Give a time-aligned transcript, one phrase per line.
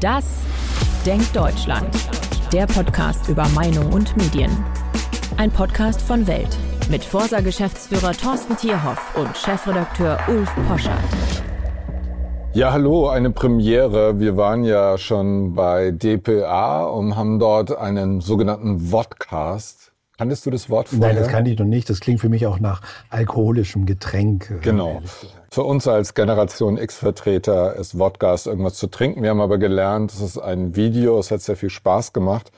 [0.00, 0.24] Das
[1.04, 1.94] Denkt Deutschland.
[2.54, 4.50] Der Podcast über Meinung und Medien.
[5.36, 6.56] Ein Podcast von Welt
[6.88, 11.04] mit Forsa-Geschäftsführer Thorsten Tierhoff und Chefredakteur Ulf Poschardt.
[12.54, 14.18] Ja, hallo, eine Premiere.
[14.18, 19.92] Wir waren ja schon bei DPA und haben dort einen sogenannten Vodcast.
[20.16, 21.08] Kanntest du das Wort vorher?
[21.08, 21.90] Nein, das kannte ich noch nicht.
[21.90, 22.80] Das klingt für mich auch nach
[23.10, 24.60] alkoholischem Getränk.
[24.62, 25.02] Genau.
[25.52, 29.24] Für uns als Generation X-Vertreter ist Vodcast irgendwas zu trinken.
[29.24, 32.52] Wir haben aber gelernt, es ist ein Video, es hat sehr viel Spaß gemacht.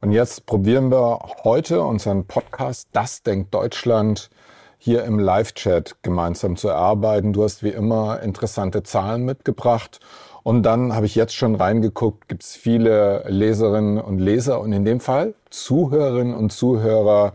[0.00, 4.30] Und jetzt probieren wir heute unseren Podcast Das denkt Deutschland
[4.78, 7.32] hier im Live-Chat gemeinsam zu erarbeiten.
[7.32, 10.00] Du hast wie immer interessante Zahlen mitgebracht.
[10.42, 14.84] Und dann habe ich jetzt schon reingeguckt, gibt es viele Leserinnen und Leser und in
[14.84, 17.34] dem Fall Zuhörerinnen und Zuhörer,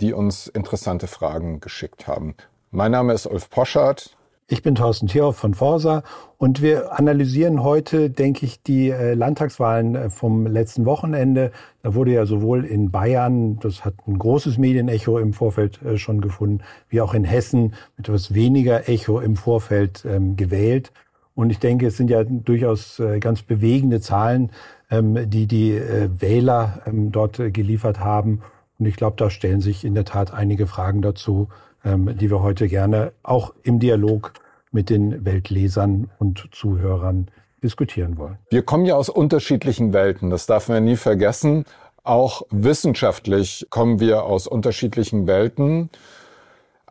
[0.00, 2.36] die uns interessante Fragen geschickt haben.
[2.70, 4.15] Mein Name ist Ulf Poschardt.
[4.48, 6.04] Ich bin Thorsten Thierhoff von Forsa
[6.38, 11.50] und wir analysieren heute, denke ich, die äh, Landtagswahlen äh, vom letzten Wochenende.
[11.82, 16.20] Da wurde ja sowohl in Bayern, das hat ein großes Medienecho im Vorfeld äh, schon
[16.20, 20.92] gefunden, wie auch in Hessen mit etwas weniger Echo im Vorfeld ähm, gewählt.
[21.34, 24.52] Und ich denke, es sind ja durchaus ganz bewegende Zahlen,
[24.92, 25.78] ähm, die die
[26.18, 28.42] Wähler ähm, dort geliefert haben.
[28.78, 31.48] Und ich glaube, da stellen sich in der Tat einige Fragen dazu,
[31.86, 34.32] die wir heute gerne auch im Dialog
[34.72, 37.28] mit den Weltlesern und Zuhörern
[37.62, 38.38] diskutieren wollen.
[38.50, 41.64] Wir kommen ja aus unterschiedlichen Welten, das darf man nie vergessen.
[42.02, 45.90] Auch wissenschaftlich kommen wir aus unterschiedlichen Welten.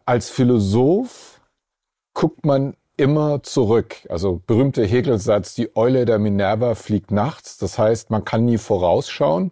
[0.06, 1.42] Als Philosoph
[2.14, 3.98] guckt man immer zurück.
[4.10, 7.58] Also berühmter Hegelsatz, die Eule der Minerva fliegt nachts.
[7.58, 9.52] Das heißt, man kann nie vorausschauen.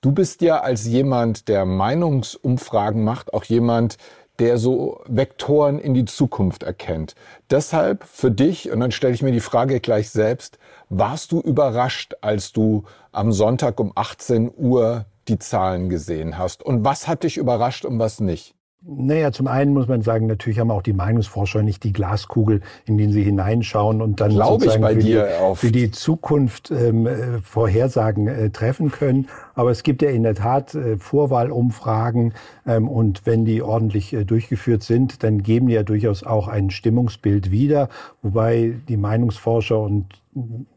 [0.00, 3.98] Du bist ja als jemand, der Meinungsumfragen macht, auch jemand,
[4.40, 7.14] der so Vektoren in die Zukunft erkennt.
[7.50, 12.14] Deshalb für dich, und dann stelle ich mir die Frage gleich selbst, warst du überrascht,
[12.22, 16.62] als du am Sonntag um 18 Uhr die Zahlen gesehen hast?
[16.62, 18.54] Und was hat dich überrascht und was nicht?
[18.82, 22.96] Naja, zum einen muss man sagen, natürlich haben auch die Meinungsforscher nicht die Glaskugel, in
[22.96, 28.26] die sie hineinschauen und dann Glaube sozusagen für, die, für, die, Zukunft ähm, äh, Vorhersagen
[28.26, 29.28] äh, treffen können.
[29.54, 32.32] Aber es gibt ja in der Tat äh, Vorwahlumfragen
[32.66, 36.70] ähm, und wenn die ordentlich äh, durchgeführt sind, dann geben die ja durchaus auch ein
[36.70, 37.90] Stimmungsbild wieder,
[38.22, 40.06] wobei die Meinungsforscher und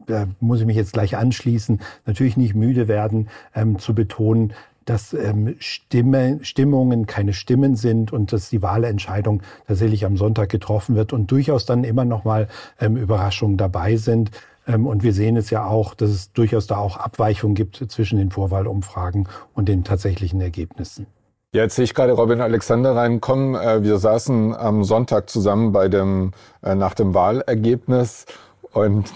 [0.06, 4.52] da muss ich mich jetzt gleich anschließen, natürlich nicht müde werden, ähm, zu betonen,
[4.84, 10.96] dass ähm, Stimme, Stimmungen keine Stimmen sind und dass die Wahlentscheidung tatsächlich am Sonntag getroffen
[10.96, 12.48] wird und durchaus dann immer noch mal
[12.80, 14.30] ähm, Überraschungen dabei sind.
[14.66, 18.18] Ähm, und wir sehen es ja auch, dass es durchaus da auch Abweichungen gibt zwischen
[18.18, 21.06] den Vorwahlumfragen und den tatsächlichen Ergebnissen.
[21.52, 23.54] Ja, jetzt sehe ich gerade Robin Alexander reinkommen.
[23.54, 28.26] Äh, wir saßen am Sonntag zusammen bei dem, äh, nach dem Wahlergebnis
[28.72, 29.12] und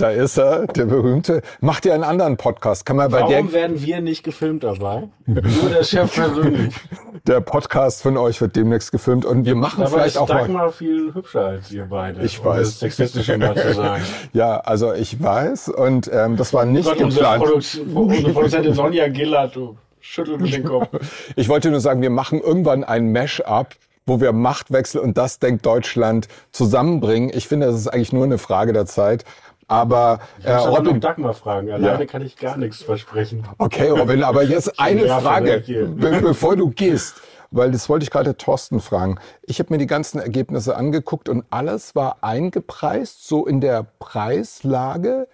[0.00, 1.42] da ist er, der berühmte.
[1.60, 2.86] Macht ihr einen anderen Podcast?
[2.86, 5.08] Kann man bei Warum der werden wir nicht gefilmt dabei?
[5.26, 6.74] Nur der Chef persönlich.
[7.26, 10.66] Der Podcast von euch wird demnächst gefilmt und wir machen Dabei vielleicht ist auch Dagmar
[10.66, 10.72] mal.
[10.72, 12.22] viel hübscher als ihr beide.
[12.22, 12.62] Ich weiß.
[12.62, 14.02] Das sexistisch immer zu sagen.
[14.32, 17.42] Ja, also ich weiß und ähm, das war nicht Gott, geplant.
[17.42, 20.88] Unsere, Produ unsere Produzentin Sonja Gillard, du schüttelt mit den Kopf.
[21.36, 23.74] Ich wollte nur sagen, wir machen irgendwann ein Mash-up
[24.06, 27.30] wo wir Machtwechsel und das denkt Deutschland zusammenbringen.
[27.32, 29.24] Ich finde, das ist eigentlich nur eine Frage der Zeit.
[29.70, 31.70] Aber äh, Robin, noch Dagmar fragen.
[31.70, 32.06] Alleine ja.
[32.06, 33.46] kann ich gar nichts versprechen.
[33.58, 35.62] Okay, Robin, aber jetzt eine Frage,
[35.96, 37.22] be bevor du gehst.
[37.52, 39.18] Weil das wollte ich gerade Thorsten fragen.
[39.42, 45.28] Ich habe mir die ganzen Ergebnisse angeguckt und alles war eingepreist, so in der Preislage,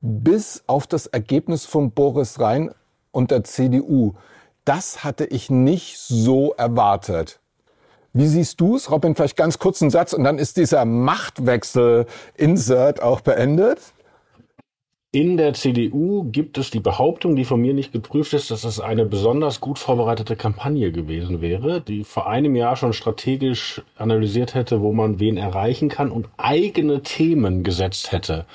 [0.00, 2.72] bis auf das Ergebnis von Boris Rhein
[3.12, 4.14] und der CDU.
[4.64, 7.40] Das hatte ich nicht so erwartet.
[8.18, 9.14] Wie siehst du es, Robin?
[9.14, 13.78] Vielleicht ganz kurz einen Satz und dann ist dieser Machtwechsel-Insert auch beendet.
[15.12, 18.80] In der CDU gibt es die Behauptung, die von mir nicht geprüft ist, dass es
[18.80, 24.80] eine besonders gut vorbereitete Kampagne gewesen wäre, die vor einem Jahr schon strategisch analysiert hätte,
[24.80, 28.46] wo man wen erreichen kann und eigene Themen gesetzt hätte.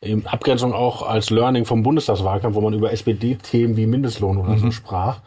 [0.00, 4.58] In Abgrenzung auch als Learning vom Bundestagswahlkampf, wo man über SPD-Themen wie Mindestlohn oder mhm.
[4.58, 5.20] so sprach.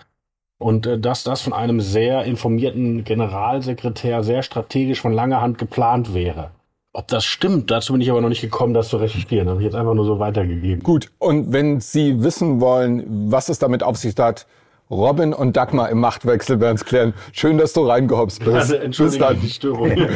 [0.58, 6.14] Und äh, dass das von einem sehr informierten Generalsekretär sehr strategisch von langer Hand geplant
[6.14, 6.52] wäre.
[6.94, 9.50] Ob das stimmt, dazu bin ich aber noch nicht gekommen, das zu recherchieren.
[9.50, 10.82] Habe ich jetzt einfach nur so weitergegeben.
[10.82, 14.48] Gut, und wenn Sie wissen wollen, was es damit auf sich hat,
[14.90, 17.14] Robin und Dagmar im Machtwechsel werden es klären.
[17.34, 18.56] Schön, dass du reingehopst bist.
[18.56, 19.92] Also, Entschuldigung, die Störung.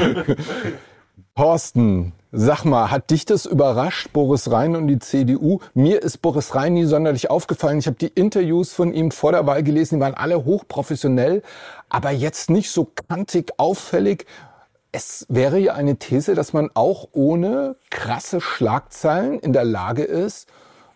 [1.35, 5.59] Thorsten, sag mal, hat dich das überrascht, Boris Rhein und die CDU?
[5.73, 7.79] Mir ist Boris Rhein nie sonderlich aufgefallen.
[7.79, 11.41] Ich habe die Interviews von ihm vor der Wahl gelesen, die waren alle hochprofessionell,
[11.89, 14.25] aber jetzt nicht so kantig auffällig.
[14.91, 20.47] Es wäre ja eine These, dass man auch ohne krasse Schlagzeilen in der Lage ist,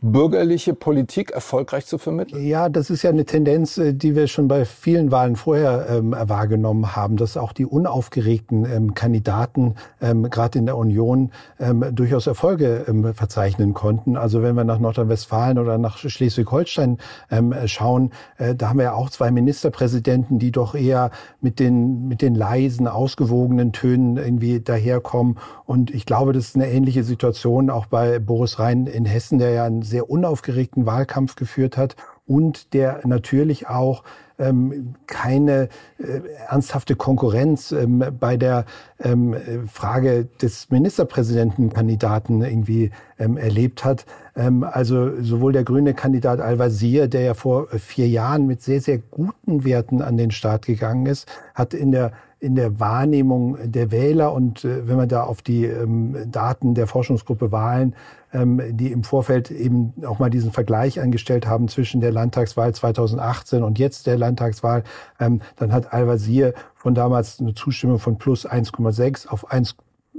[0.04, 2.46] bürgerliche Politik erfolgreich zu vermitteln?
[2.46, 6.12] Ja, das ist ja eine Tendenz, äh, die wir schon bei vielen Wahlen vorher ähm,
[6.12, 12.28] wahrgenommen haben, dass auch die unaufgeregten ähm, Kandidaten ähm, gerade in der Union ähm, durchaus
[12.28, 14.18] Erfolge ähm, verzeichnen konnten.
[14.18, 16.98] Also wenn wir nach Nordrhein-Westfalen oder nach Schleswig-Holstein
[17.32, 22.10] ähm, schauen, äh, da haben wir ja auch zwei Ministerpräsidenten, die doch eher mit den
[22.10, 25.38] mit den leisen, ausgewogenen Tönen irgendwie daherkommen.
[25.66, 29.52] Und ich glaube, das ist eine ähnliche Situation auch bei Boris Rhein in Hessen, der
[29.52, 31.96] ja einen sehr unaufgeregten Wahlkampf geführt hat
[32.26, 34.04] und der natürlich auch
[34.40, 35.70] ähm, keine
[36.00, 38.66] äh, ernsthafte Konkurrenz ähm, bei der
[39.00, 39.36] ähm,
[39.72, 44.06] Frage des Ministerpräsidentenkandidaten irgendwie ähm, erlebt hat.
[44.36, 48.98] Ähm, also sowohl der grüne Kandidat Al-Wazir, der ja vor vier Jahren mit sehr, sehr
[48.98, 54.34] guten Werten an den Start gegangen ist, hat in der in der Wahrnehmung der Wähler
[54.34, 57.96] und äh, wenn man da auf die ähm, Daten der Forschungsgruppe Wahlen,
[58.34, 63.78] die im Vorfeld eben auch mal diesen Vergleich angestellt haben zwischen der Landtagswahl 2018 und
[63.78, 64.84] jetzt der Landtagswahl,
[65.20, 69.76] ähm, dann hat Al-Wazir von damals eine Zustimmung von plus 1,6 auf 1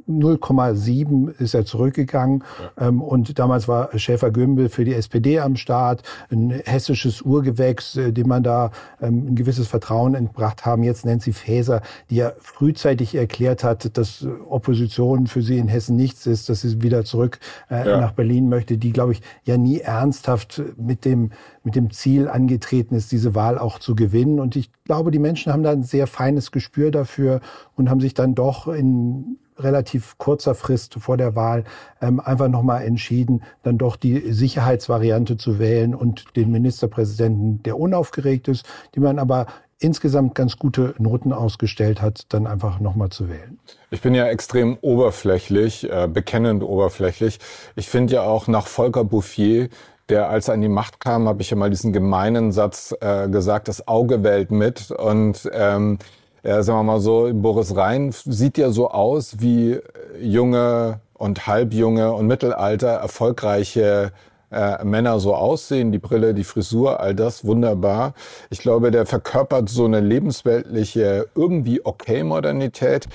[0.09, 2.45] 0,7 ist er zurückgegangen.
[2.79, 2.89] Ja.
[2.89, 8.29] Ähm, und damals war Schäfer-Gümbel für die SPD am Start, ein hessisches Urgewächs, äh, dem
[8.29, 8.71] man da
[9.01, 10.83] ähm, ein gewisses Vertrauen entbracht haben.
[10.83, 16.27] Jetzt Nancy Faeser, die ja frühzeitig erklärt hat, dass Opposition für sie in Hessen nichts
[16.27, 17.39] ist, dass sie wieder zurück
[17.71, 18.01] äh, ja.
[18.01, 22.95] nach Berlin möchte, die, glaube ich, ja nie ernsthaft mit dem, mit dem Ziel angetreten
[22.95, 24.39] ist, diese Wahl auch zu gewinnen.
[24.39, 27.41] Und ich glaube, die Menschen haben da ein sehr feines Gespür dafür
[27.75, 31.65] und haben sich dann doch in relativ kurzer Frist vor der Wahl
[32.01, 38.49] ähm, einfach nochmal entschieden, dann doch die Sicherheitsvariante zu wählen und den Ministerpräsidenten, der unaufgeregt
[38.49, 39.47] ist, die man aber
[39.79, 43.59] insgesamt ganz gute Noten ausgestellt hat, dann einfach nochmal zu wählen.
[43.91, 47.39] Ich bin ja extrem oberflächlich, äh, bekennend oberflächlich.
[47.77, 49.69] Ich finde ja auch nach Volker Bouffier,
[50.09, 53.29] der als er an die Macht kam, habe ich ja mal diesen gemeinen Satz äh,
[53.29, 54.91] gesagt, das Auge wählt mit.
[54.91, 55.99] Und ähm,
[56.45, 59.81] ja, sagen wir mal so, Boris Rhein sieht ja so aus wie
[60.21, 64.13] junge und halbjunge und Mittelalter erfolgreiche
[64.51, 68.13] äh, Männer so aussehen, die Brille, die Frisur, all das wunderbar.
[68.51, 73.09] Ich glaube, der verkörpert so eine lebensweltliche, irgendwie okay Modernität.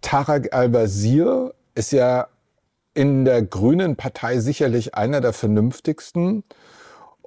[0.00, 2.28] Tarek Al-Wazir ist ja
[2.94, 6.44] in der Grünen Partei sicherlich einer der vernünftigsten.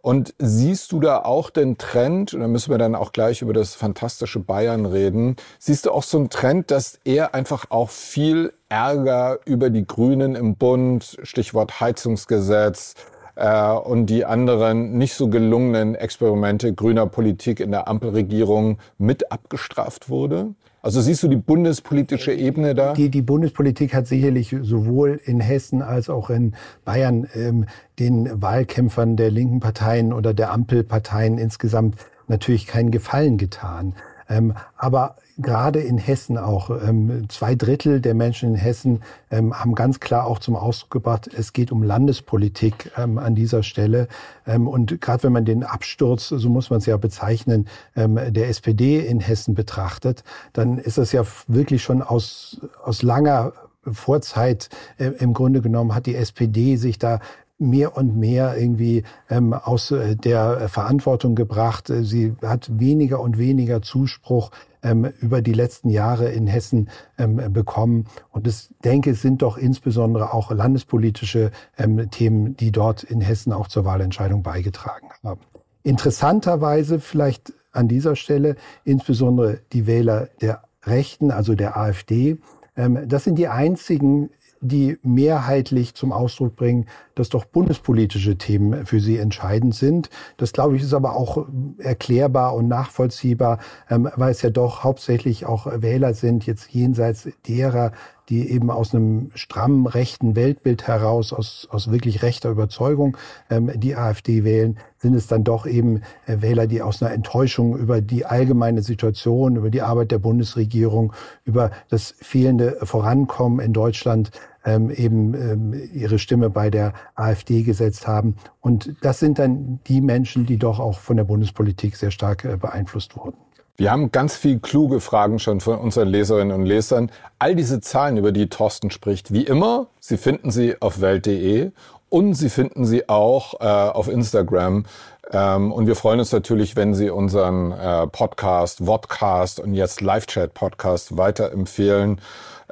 [0.01, 3.53] Und siehst du da auch den Trend, und da müssen wir dann auch gleich über
[3.53, 8.53] das fantastische Bayern reden, siehst du auch so einen Trend, dass er einfach auch viel
[8.69, 12.95] Ärger über die Grünen im Bund, Stichwort Heizungsgesetz,
[13.39, 20.09] äh, und die anderen nicht so gelungenen Experimente grüner Politik in der Ampelregierung mit abgestraft
[20.09, 20.53] wurde?
[20.81, 22.93] Also siehst du die bundespolitische Ebene da?
[22.93, 26.53] Die, die Bundespolitik hat sicherlich sowohl in Hessen als auch in
[26.85, 27.65] Bayern ähm,
[27.99, 31.97] den Wahlkämpfern der linken Parteien oder der Ampelparteien insgesamt
[32.27, 33.93] natürlich keinen Gefallen getan.
[34.29, 39.01] Ähm, aber gerade in Hessen auch, ähm, zwei Drittel der Menschen in Hessen
[39.31, 43.63] ähm, haben ganz klar auch zum Ausdruck gebracht, es geht um Landespolitik ähm, an dieser
[43.63, 44.07] Stelle.
[44.45, 48.49] Ähm, und gerade wenn man den Absturz, so muss man es ja bezeichnen, ähm, der
[48.49, 53.53] SPD in Hessen betrachtet, dann ist das ja wirklich schon aus, aus langer
[53.91, 57.19] Vorzeit äh, im Grunde genommen hat die SPD sich da
[57.59, 61.89] mehr und mehr irgendwie ähm, aus äh, der Verantwortung gebracht.
[61.89, 64.51] Äh, sie hat weniger und weniger Zuspruch
[64.83, 68.05] ähm, über die letzten Jahre in Hessen ähm, bekommen.
[68.31, 73.53] Und ich denke, es sind doch insbesondere auch landespolitische ähm, Themen, die dort in Hessen
[73.53, 75.41] auch zur Wahlentscheidung beigetragen haben.
[75.83, 82.37] Interessanterweise vielleicht an dieser Stelle insbesondere die Wähler der Rechten, also der AfD.
[82.75, 84.29] Ähm, das sind die einzigen
[84.61, 90.09] die mehrheitlich zum Ausdruck bringen, dass doch bundespolitische Themen für sie entscheidend sind.
[90.37, 91.47] Das, glaube ich, ist aber auch
[91.77, 97.91] erklärbar und nachvollziehbar, ähm, weil es ja doch hauptsächlich auch Wähler sind, jetzt jenseits derer,
[98.29, 103.17] die eben aus einem strammen rechten Weltbild heraus, aus, aus wirklich rechter Überzeugung
[103.49, 107.77] ähm, die AfD wählen, sind es dann doch eben äh, Wähler, die aus einer Enttäuschung
[107.77, 114.31] über die allgemeine Situation, über die Arbeit der Bundesregierung, über das fehlende Vorankommen in Deutschland
[114.65, 118.35] ähm, eben ähm, ihre Stimme bei der AfD gesetzt haben.
[118.61, 122.57] Und das sind dann die Menschen, die doch auch von der Bundespolitik sehr stark äh,
[122.57, 123.37] beeinflusst wurden.
[123.79, 127.09] Wir haben ganz viel kluge Fragen schon von unseren Leserinnen und Lesern.
[127.39, 131.71] All diese Zahlen, über die Thorsten spricht, wie immer, Sie finden sie auf welt.de
[132.09, 134.83] und Sie finden sie auch äh, auf Instagram.
[135.31, 141.15] Ähm, und wir freuen uns natürlich, wenn Sie unseren äh, Podcast, Vodcast und jetzt Live-Chat-Podcast
[141.15, 142.19] weiterempfehlen.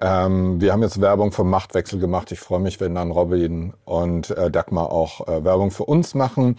[0.01, 2.33] Ähm, wir haben jetzt Werbung vom Machtwechsel gemacht.
[2.33, 6.57] Ich freue mich, wenn dann Robin und äh, Dagmar auch äh, Werbung für uns machen.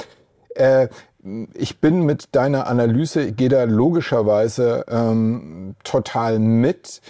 [1.55, 7.01] Ich bin mit deiner Analyse, gehe da logischerweise ähm, total mit.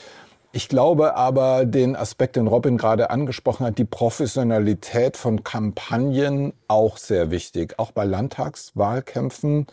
[0.52, 6.96] Ich glaube aber, den Aspekt, den Robin gerade angesprochen hat, die Professionalität von Kampagnen auch
[6.96, 9.66] sehr wichtig, auch bei Landtagswahlkämpfen.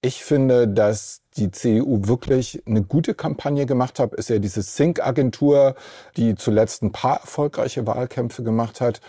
[0.00, 5.74] Ich finde, dass die CDU wirklich eine gute Kampagne gemacht hat, ist ja diese Sync-Agentur,
[6.16, 9.00] die zuletzt ein paar erfolgreiche Wahlkämpfe gemacht hat.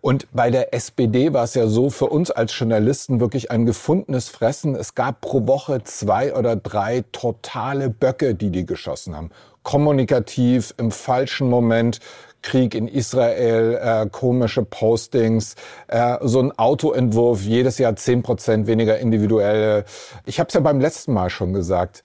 [0.00, 4.28] Und bei der SPD war es ja so für uns als Journalisten wirklich ein gefundenes
[4.28, 4.76] Fressen.
[4.76, 9.30] Es gab pro Woche zwei oder drei totale Böcke, die die geschossen haben.
[9.64, 11.98] Kommunikativ, im falschen Moment,
[12.42, 15.56] Krieg in Israel, äh, komische Postings,
[15.88, 19.84] äh, so ein Autoentwurf, jedes Jahr zehn Prozent weniger individuelle.
[20.24, 22.04] Ich habe es ja beim letzten Mal schon gesagt.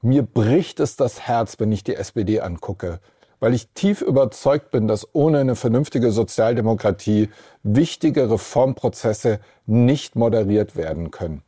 [0.00, 3.00] Mir bricht es das Herz, wenn ich die SPD angucke
[3.44, 7.28] weil ich tief überzeugt bin, dass ohne eine vernünftige Sozialdemokratie
[7.62, 11.42] wichtige Reformprozesse nicht moderiert werden können.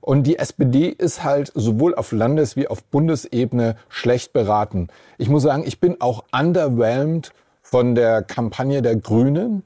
[0.00, 4.86] Und die SPD ist halt sowohl auf Landes- wie auf Bundesebene schlecht beraten.
[5.18, 9.64] Ich muss sagen, ich bin auch underwhelmed von der Kampagne der Grünen.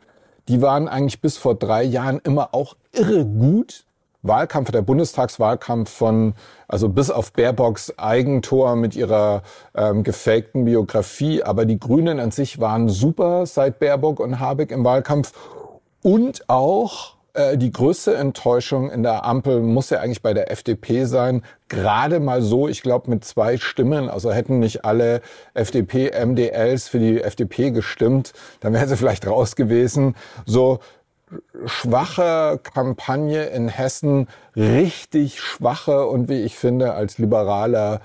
[0.48, 3.84] Die waren eigentlich bis vor drei Jahren immer auch irre gut.
[4.22, 6.34] Wahlkampf, der Bundestagswahlkampf von,
[6.68, 9.42] also bis auf Baerbocks Eigentor mit ihrer
[9.74, 14.84] ähm, gefakten Biografie, aber die Grünen an sich waren super seit Baerbock und Habeck im
[14.84, 15.32] Wahlkampf
[16.02, 21.04] und auch äh, die größte Enttäuschung in der Ampel muss ja eigentlich bei der FDP
[21.04, 21.42] sein.
[21.68, 24.08] Gerade mal so, ich glaube, mit zwei Stimmen.
[24.08, 25.20] Also hätten nicht alle
[25.54, 30.16] FDP-MDLs für die FDP gestimmt, dann wäre sie vielleicht raus gewesen.
[30.44, 30.80] So
[31.66, 38.00] schwache Kampagne in Hessen, richtig schwache und wie ich finde als liberaler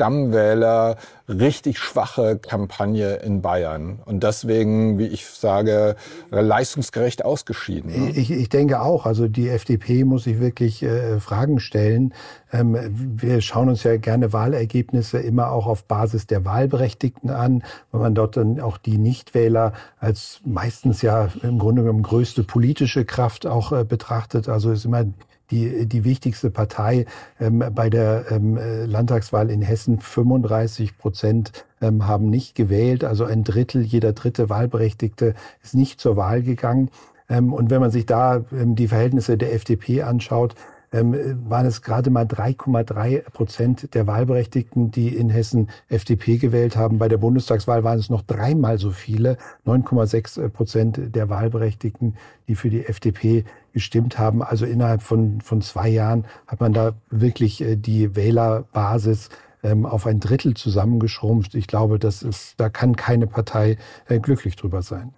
[0.00, 0.96] Stammwähler
[1.28, 4.00] richtig schwache Kampagne in Bayern.
[4.06, 5.94] Und deswegen, wie ich sage,
[6.30, 7.90] leistungsgerecht ausgeschieden.
[7.90, 8.10] Ne?
[8.12, 12.14] Ich, ich denke auch, also die FDP muss sich wirklich äh, Fragen stellen.
[12.50, 12.78] Ähm,
[13.20, 18.14] wir schauen uns ja gerne Wahlergebnisse immer auch auf Basis der Wahlberechtigten an, weil man
[18.14, 23.72] dort dann auch die Nichtwähler als meistens ja im Grunde genommen größte politische Kraft auch
[23.72, 24.48] äh, betrachtet.
[24.48, 25.04] Also ist immer
[25.50, 27.06] die, die wichtigste Partei
[27.40, 30.00] ähm, bei der ähm, Landtagswahl in Hessen.
[30.00, 36.16] 35 Prozent ähm, haben nicht gewählt, also ein Drittel, jeder dritte Wahlberechtigte ist nicht zur
[36.16, 36.90] Wahl gegangen.
[37.28, 40.54] Ähm, und wenn man sich da ähm, die Verhältnisse der FDP anschaut,
[40.92, 41.14] ähm,
[41.48, 46.98] waren es gerade mal 3,3 Prozent der Wahlberechtigten, die in Hessen FDP gewählt haben.
[46.98, 52.16] Bei der Bundestagswahl waren es noch dreimal so viele, 9,6 Prozent der Wahlberechtigten,
[52.48, 54.42] die für die FDP gestimmt haben.
[54.42, 59.28] Also innerhalb von, von zwei Jahren hat man da wirklich äh, die Wählerbasis
[59.62, 61.54] ähm, auf ein Drittel zusammengeschrumpft.
[61.54, 63.76] Ich glaube, das ist, da kann keine Partei
[64.08, 65.14] äh, glücklich drüber sein.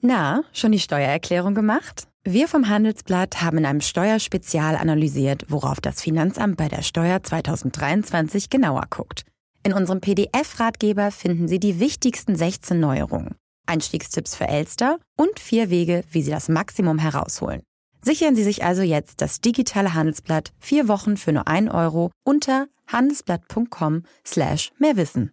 [0.00, 2.08] Na, schon die Steuererklärung gemacht?
[2.24, 8.48] Wir vom Handelsblatt haben in einem Steuerspezial analysiert, worauf das Finanzamt bei der Steuer 2023
[8.48, 9.24] genauer guckt.
[9.62, 13.34] In unserem PDF-Ratgeber finden Sie die wichtigsten 16 Neuerungen,
[13.66, 17.62] Einstiegstipps für Elster und vier Wege, wie Sie das Maximum herausholen.
[18.02, 22.66] Sichern Sie sich also jetzt das digitale Handelsblatt vier Wochen für nur ein Euro unter
[22.86, 25.32] handelsblatt.com slash mehrwissen.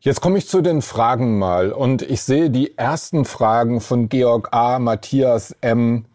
[0.00, 4.48] Jetzt komme ich zu den Fragen mal und ich sehe die ersten Fragen von Georg
[4.52, 6.06] A., Matthias M.,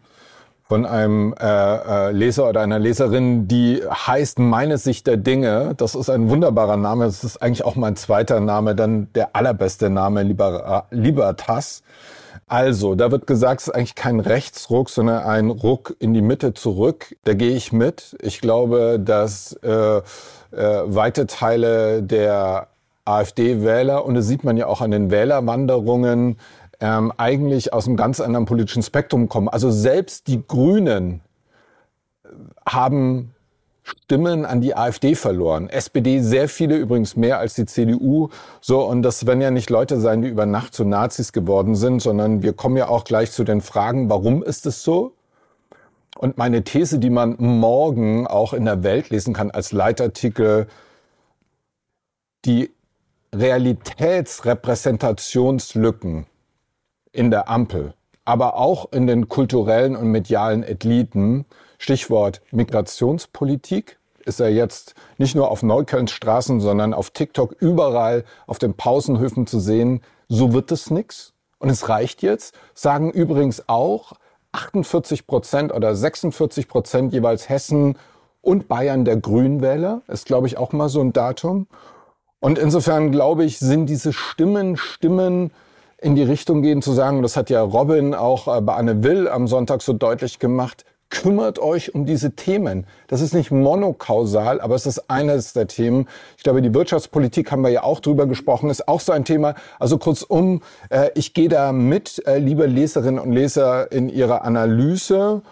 [0.68, 5.72] von einem äh, äh, Leser oder einer Leserin, die heißt Meine Sicht der Dinge.
[5.78, 7.06] Das ist ein wunderbarer Name.
[7.06, 11.82] Das ist eigentlich auch mein zweiter Name, dann der allerbeste Name, Liber Libertas.
[12.46, 16.52] Also, da wird gesagt, es ist eigentlich kein Rechtsruck, sondern ein Ruck in die Mitte
[16.52, 17.16] zurück.
[17.24, 18.16] Da gehe ich mit.
[18.20, 20.02] Ich glaube, dass äh, äh,
[20.52, 22.68] weite Teile der
[23.06, 26.36] AfD-Wähler, und das sieht man ja auch an den Wählerwanderungen,
[26.80, 29.48] ähm, eigentlich aus einem ganz anderen politischen Spektrum kommen.
[29.48, 31.20] Also selbst die Grünen
[32.66, 33.34] haben
[33.82, 35.70] Stimmen an die AfD verloren.
[35.70, 38.28] SPD sehr viele, übrigens mehr als die CDU.
[38.60, 42.00] So, und das werden ja nicht Leute sein, die über Nacht zu Nazis geworden sind,
[42.00, 45.14] sondern wir kommen ja auch gleich zu den Fragen, warum ist es so?
[46.18, 50.66] Und meine These, die man morgen auch in der Welt lesen kann als Leitartikel,
[52.44, 52.70] die
[53.34, 56.26] Realitätsrepräsentationslücken
[57.18, 57.94] in der Ampel,
[58.24, 61.46] aber auch in den kulturellen und medialen Eliten,
[61.78, 68.60] Stichwort Migrationspolitik, ist er jetzt nicht nur auf Neuköllns Straßen, sondern auf TikTok überall auf
[68.60, 70.00] den Pausenhöfen zu sehen.
[70.28, 71.32] So wird es nix.
[71.58, 74.12] Und es reicht jetzt, sagen übrigens auch
[74.52, 77.98] 48 Prozent oder 46 Prozent jeweils Hessen
[78.42, 81.66] und Bayern der Grünwähler, ist glaube ich auch mal so ein Datum.
[82.38, 85.50] Und insofern glaube ich, sind diese Stimmen, Stimmen
[86.00, 89.28] in die Richtung gehen zu sagen, das hat ja Robin auch äh, bei Anne Will
[89.28, 92.86] am Sonntag so deutlich gemacht, kümmert euch um diese Themen.
[93.08, 96.06] Das ist nicht monokausal, aber es ist eines der Themen.
[96.36, 99.54] Ich glaube, die Wirtschaftspolitik haben wir ja auch drüber gesprochen, ist auch so ein Thema.
[99.78, 105.42] Also kurzum, äh, ich gehe da mit, äh, liebe Leserinnen und Leser, in Ihrer Analyse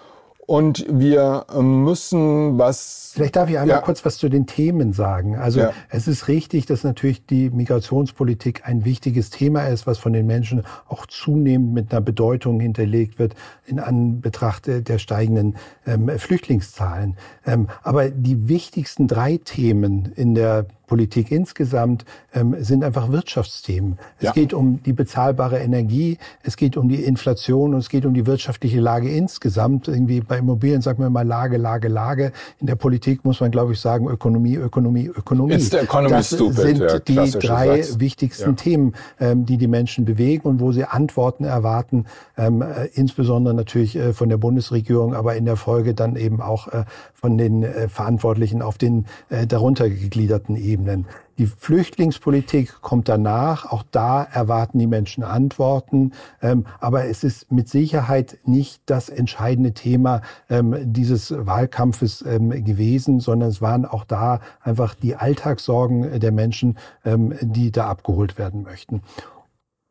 [0.46, 3.12] und wir müssen was.
[3.14, 3.82] Vielleicht darf ich einmal ja.
[3.82, 5.36] kurz was zu den Themen sagen.
[5.36, 5.72] Also ja.
[5.88, 10.62] es ist richtig, dass natürlich die Migrationspolitik ein wichtiges Thema ist, was von den Menschen
[10.86, 13.34] auch zunehmend mit einer Bedeutung hinterlegt wird
[13.64, 17.16] in Anbetracht der steigenden ähm, Flüchtlingszahlen.
[17.46, 23.98] Ähm, aber die wichtigsten drei Themen in der Politik insgesamt ähm, sind einfach Wirtschaftsthemen.
[24.18, 24.32] Es ja.
[24.32, 28.26] geht um die bezahlbare Energie, es geht um die Inflation und es geht um die
[28.26, 29.88] wirtschaftliche Lage insgesamt.
[29.88, 32.32] Irgendwie bei Immobilien sagen wir mal Lage, Lage, Lage.
[32.60, 35.54] In der Politik muss man, glaube ich, sagen Ökonomie, Ökonomie, Ökonomie.
[35.54, 37.98] It's the economy das stupid, sind ja, die drei Satz.
[37.98, 38.56] wichtigsten ja.
[38.56, 43.96] Themen, ähm, die die Menschen bewegen und wo sie Antworten erwarten, ähm, äh, insbesondere natürlich
[43.96, 46.84] äh, von der Bundesregierung, aber in der Folge dann eben auch äh,
[47.16, 51.06] von den äh, Verantwortlichen auf den äh, darunter gegliederten Ebenen.
[51.38, 53.66] Die Flüchtlingspolitik kommt danach.
[53.70, 56.12] Auch da erwarten die Menschen Antworten.
[56.40, 63.20] Ähm, aber es ist mit Sicherheit nicht das entscheidende Thema ähm, dieses Wahlkampfes ähm, gewesen,
[63.20, 68.62] sondern es waren auch da einfach die Alltagssorgen der Menschen, ähm, die da abgeholt werden
[68.62, 69.02] möchten.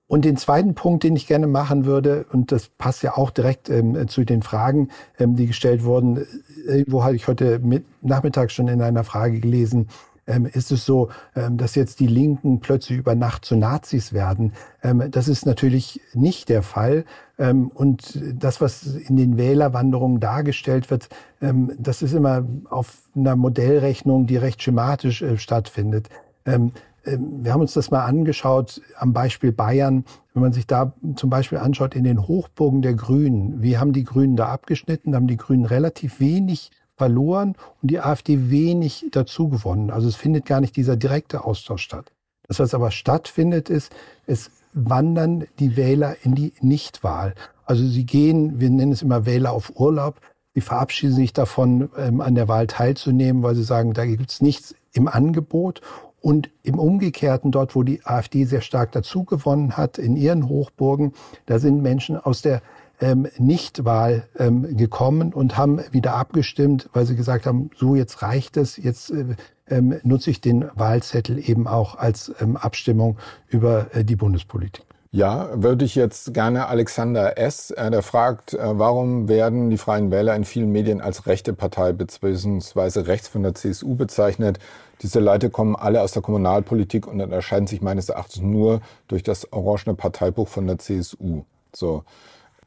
[0.08, 3.70] Und den zweiten Punkt, den ich gerne machen würde, und das passt ja auch direkt
[3.70, 6.26] ähm, zu den Fragen, ähm, die gestellt wurden,
[6.66, 9.88] irgendwo hatte ich heute mit, Nachmittag schon in einer Frage gelesen,
[10.28, 14.54] ähm, ist es so, ähm, dass jetzt die Linken plötzlich über Nacht zu Nazis werden.
[14.82, 17.06] Ähm, das ist natürlich nicht der Fall.
[17.38, 21.10] Ähm, und das, was in den Wählerwanderungen dargestellt wird,
[21.78, 26.10] das ist immer auf einer Modellrechnung, die recht schematisch äh, stattfindet.
[27.06, 30.06] Ähm, wir haben uns das mal angeschaut am Beispiel Bayern.
[30.34, 34.04] Wenn man sich da zum Beispiel anschaut in den Hochburgen der Grünen, wie haben die
[34.04, 35.12] Grünen da abgeschnitten?
[35.12, 39.92] Da haben die Grünen relativ wenig verloren und die AfD wenig dazu gewonnen.
[39.92, 42.12] Also es findet gar nicht dieser direkte Austausch statt.
[42.48, 43.92] Das, was aber stattfindet, ist,
[44.28, 47.34] es wandern die Wähler in die Nichtwahl.
[47.66, 50.22] Also sie gehen, wir nennen es immer Wähler auf Urlaub,
[50.54, 54.42] sie verabschieden sich davon, ähm, an der Wahl teilzunehmen, weil sie sagen, da gibt es
[54.42, 55.82] nichts im Angebot.
[56.26, 61.14] Und im Umgekehrten, dort, wo die AfD sehr stark dazu gewonnen hat, in ihren Hochburgen,
[61.46, 62.64] da sind Menschen aus der
[63.00, 68.58] ähm, Nichtwahl ähm, gekommen und haben wieder abgestimmt, weil sie gesagt haben, so jetzt reicht
[68.58, 69.36] es, jetzt äh,
[69.68, 74.95] ähm, nutze ich den Wahlzettel eben auch als ähm, Abstimmung über äh, die Bundespolitik.
[75.16, 80.12] Ja, würde ich jetzt gerne Alexander S., äh, der fragt, äh, warum werden die Freien
[80.12, 83.00] Wähler in vielen Medien als rechte Partei bzw.
[83.00, 84.60] rechts von der CSU bezeichnet?
[85.02, 89.54] Diese Leute kommen alle aus der Kommunalpolitik und unterscheiden sich meines Erachtens nur durch das
[89.54, 91.46] orangene Parteibuch von der CSU.
[91.74, 92.04] So.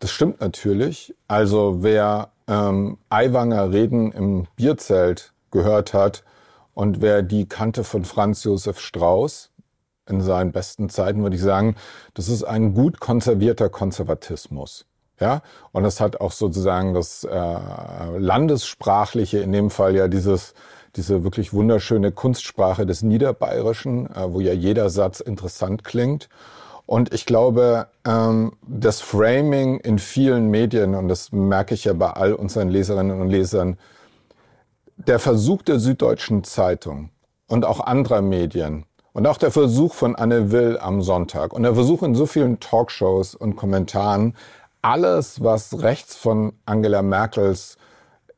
[0.00, 1.14] Das stimmt natürlich.
[1.26, 6.24] Also wer ähm, Aiwanger Reden im Bierzelt gehört hat
[6.72, 9.50] und wer die kannte von Franz Josef Strauß
[10.08, 11.76] in seinen besten Zeiten, würde ich sagen,
[12.14, 14.86] das ist ein gut konservierter Konservatismus.
[15.20, 15.42] Ja,
[15.72, 17.58] und das hat auch sozusagen das äh,
[18.18, 20.54] landessprachliche, in dem Fall ja dieses
[20.96, 26.28] diese wirklich wunderschöne Kunstsprache des Niederbayerischen, äh, wo ja jeder Satz interessant klingt.
[26.86, 32.10] Und ich glaube, ähm, das Framing in vielen Medien, und das merke ich ja bei
[32.10, 33.78] all unseren Leserinnen und Lesern,
[34.96, 37.10] der Versuch der Süddeutschen Zeitung
[37.46, 38.84] und auch anderer Medien
[39.18, 42.60] und auch der Versuch von Anne Will am Sonntag und der Versuch in so vielen
[42.60, 44.36] Talkshows und Kommentaren,
[44.80, 47.78] alles, was rechts von Angela Merkels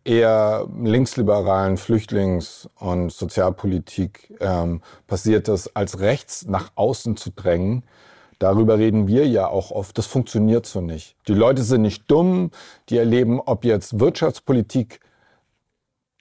[0.06, 7.84] eher linksliberalen Flüchtlings- und Sozialpolitik ähm, passiert ist, als rechts nach außen zu drängen,
[8.38, 9.98] Darüber reden wir ja auch oft.
[9.98, 11.14] Das funktioniert so nicht.
[11.28, 12.52] Die Leute sind nicht dumm.
[12.88, 15.00] Die erleben, ob jetzt Wirtschaftspolitik,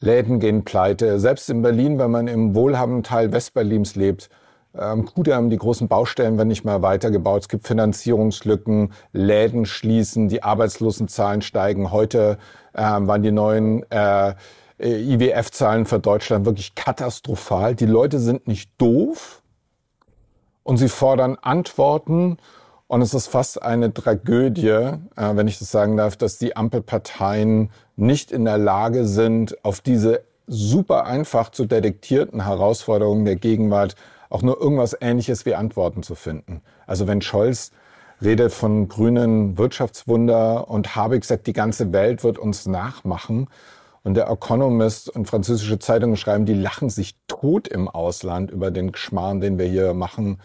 [0.01, 1.17] Läden gehen pleite.
[1.21, 4.29] Selbst in Berlin, wenn man im wohlhabenden Teil Westberlins lebt,
[4.77, 7.43] ähm, Kude haben die großen Baustellen werden nicht mehr weitergebaut.
[7.43, 11.91] Es gibt Finanzierungslücken, Läden schließen, die Arbeitslosenzahlen steigen.
[11.91, 12.37] Heute
[12.75, 14.33] ähm, waren die neuen äh,
[14.79, 17.75] IWF-Zahlen für Deutschland wirklich katastrophal.
[17.75, 19.39] Die Leute sind nicht doof,
[20.69, 22.37] und sie fordern Antworten.
[22.85, 27.71] Und es ist fast eine Tragödie, äh, wenn ich das sagen darf, dass die Ampelparteien
[27.95, 33.95] nicht in der Lage sind, auf diese super einfach zu detektierten Herausforderungen der Gegenwart
[34.29, 36.61] auch nur irgendwas Ähnliches wie Antworten zu finden.
[36.87, 37.71] Also wenn Scholz
[38.21, 43.47] redet von grünen Wirtschaftswunder und Habeck sagt, die ganze Welt wird uns nachmachen
[44.03, 48.95] und der Economist und französische Zeitungen schreiben, die lachen sich tot im Ausland über den
[48.95, 50.39] Schmarrn, den wir hier machen.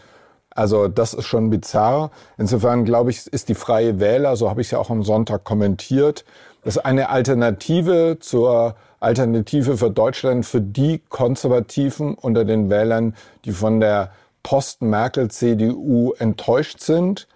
[0.49, 2.11] Also das ist schon bizarr.
[2.37, 5.43] Insofern glaube ich, ist die Freie Wähler, so habe ich es ja auch am Sonntag
[5.43, 6.23] kommentiert,
[6.63, 13.15] das ist eine Alternative zur Alternative für Deutschland für die Konservativen unter den Wählern,
[13.45, 17.27] die von der Post-Merkel-CDU enttäuscht sind,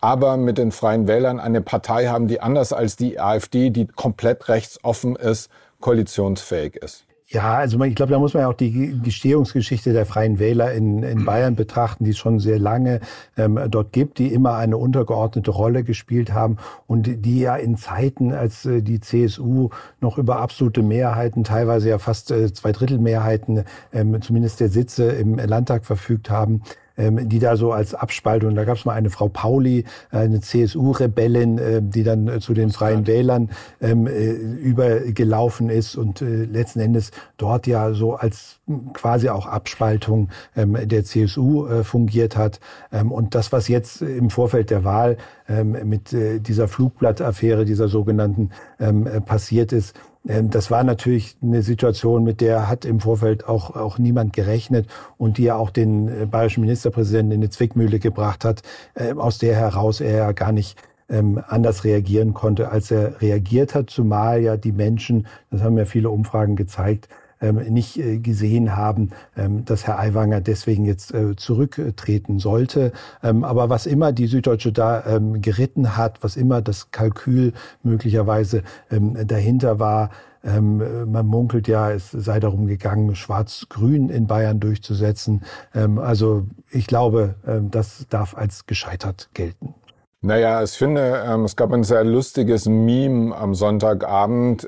[0.00, 4.48] aber mit den Freien Wählern eine Partei haben, die anders als die AfD, die komplett
[4.48, 7.05] rechtsoffen ist, koalitionsfähig ist.
[7.28, 11.02] Ja, also ich glaube, da muss man ja auch die Gestehungsgeschichte der Freien Wähler in,
[11.02, 13.00] in Bayern betrachten, die es schon sehr lange
[13.36, 18.32] ähm, dort gibt, die immer eine untergeordnete Rolle gespielt haben und die ja in Zeiten,
[18.32, 23.64] als äh, die CSU noch über absolute Mehrheiten, teilweise ja fast äh, zwei Drittel Mehrheiten,
[23.92, 26.62] ähm, zumindest der Sitze im Landtag verfügt haben,
[26.96, 31.58] ähm, die da so als Abspaltung, da gab es mal eine Frau Pauli, eine CSU-Rebellin,
[31.58, 36.80] äh, die dann äh, zu den Freien Wählern ähm, äh, übergelaufen ist und äh, letzten
[36.80, 38.60] Endes dort ja so als
[38.92, 42.60] quasi auch Abspaltung ähm, der CSU äh, fungiert hat.
[42.92, 45.16] Ähm, und das, was jetzt im Vorfeld der Wahl
[45.48, 49.94] ähm, mit äh, dieser Flugblattaffäre, dieser sogenannten, ähm, äh, passiert ist,
[50.26, 55.38] das war natürlich eine Situation, mit der hat im Vorfeld auch, auch niemand gerechnet und
[55.38, 58.62] die ja auch den äh, bayerischen Ministerpräsidenten in die Zwickmühle gebracht hat,
[58.94, 60.76] äh, aus der heraus er ja gar nicht
[61.08, 65.84] ähm, anders reagieren konnte, als er reagiert hat, zumal ja die Menschen, das haben ja
[65.84, 71.36] viele Umfragen gezeigt, ähm, nicht äh, gesehen haben, ähm, dass Herr Aiwanger deswegen jetzt äh,
[71.36, 72.92] zurücktreten sollte.
[73.22, 79.78] Ähm, aber was immer die Süddeutsche da geritten hat, was immer das Kalkül möglicherweise dahinter
[79.78, 80.10] war,
[80.42, 85.42] man munkelt ja, es sei darum gegangen, Schwarz-Grün in Bayern durchzusetzen.
[85.72, 87.34] also ich glaube,
[87.70, 89.74] das darf als gescheitert gelten.
[90.20, 94.66] Naja, ich finde, es gab ein sehr lustiges Meme am Sonntagabend.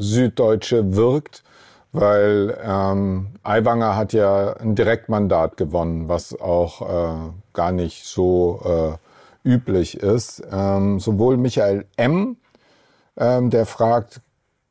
[0.00, 1.42] Süddeutsche wirkt,
[1.92, 8.98] weil ähm, Aiwanger hat ja ein Direktmandat gewonnen, was auch äh, gar nicht so
[9.44, 10.42] äh, üblich ist.
[10.50, 12.36] Ähm, sowohl Michael M.,
[13.16, 14.20] ähm, der fragt,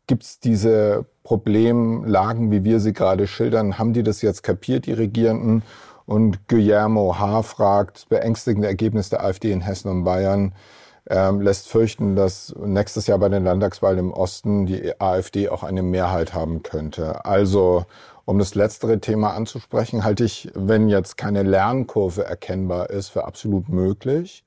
[0.07, 4.93] gibt es diese Problemlagen, wie wir sie gerade schildern, haben die das jetzt kapiert, die
[4.93, 5.63] Regierenden?
[6.05, 7.43] Und Guillermo H.
[7.43, 10.53] fragt, beängstigende Ergebnis der AfD in Hessen und Bayern
[11.09, 15.81] ähm, lässt fürchten, dass nächstes Jahr bei den Landtagswahlen im Osten die AfD auch eine
[15.81, 17.25] Mehrheit haben könnte.
[17.25, 17.85] Also
[18.25, 23.69] um das letztere Thema anzusprechen, halte ich, wenn jetzt keine Lernkurve erkennbar ist, für absolut
[23.69, 24.43] möglich.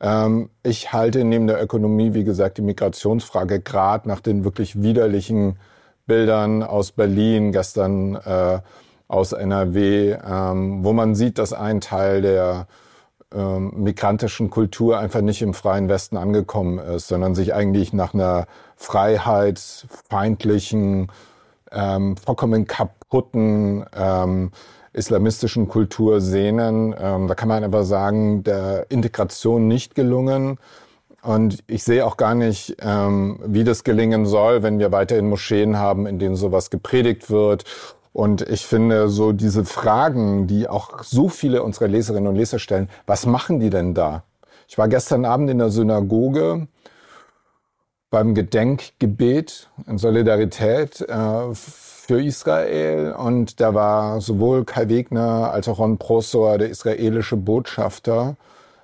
[0.00, 5.58] Ähm, ich halte neben der Ökonomie, wie gesagt, die Migrationsfrage gerade nach den wirklich widerlichen
[6.06, 8.60] Bildern aus Berlin, gestern äh,
[9.08, 12.66] aus NRW, ähm, wo man sieht, dass ein Teil der
[13.34, 18.46] ähm, migrantischen Kultur einfach nicht im freien Westen angekommen ist, sondern sich eigentlich nach einer
[18.76, 21.10] freiheitsfeindlichen,
[21.70, 24.50] ähm, vollkommen kaputten ähm,
[24.92, 26.94] islamistischen Kultur sehnen.
[26.98, 30.56] Ähm, da kann man aber sagen, der Integration nicht gelungen.
[31.20, 35.76] Und ich sehe auch gar nicht, ähm, wie das gelingen soll, wenn wir weiterhin Moscheen
[35.76, 37.64] haben, in denen sowas gepredigt wird
[38.18, 42.88] und ich finde so diese Fragen, die auch so viele unserer Leserinnen und Leser stellen,
[43.06, 44.24] was machen die denn da?
[44.66, 46.66] Ich war gestern Abend in der Synagoge
[48.10, 55.78] beim Gedenkgebet in Solidarität äh, für Israel und da war sowohl Kai Wegner als auch
[55.78, 58.34] Ron Prosor, der israelische Botschafter,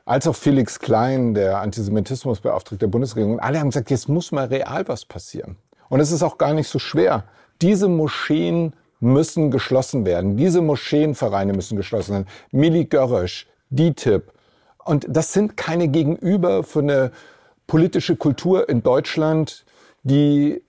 [0.04, 3.32] als auch Felix Klein, der Antisemitismusbeauftragte der Bundesregierung.
[3.32, 5.56] Und alle haben gesagt, jetzt muss mal real was passieren.
[5.88, 7.24] Und es ist auch gar nicht so schwer.
[7.60, 10.36] Diese Moscheen müssen geschlossen werden.
[10.36, 12.28] Diese Moscheenvereine müssen geschlossen werden.
[12.50, 14.32] Mili Görösch, DITIB.
[14.84, 17.12] Und das sind keine Gegenüber für eine
[17.66, 19.64] politische Kultur in Deutschland,
[20.02, 20.62] die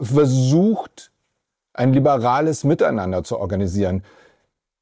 [0.00, 1.10] versucht,
[1.74, 4.02] ein liberales Miteinander zu organisieren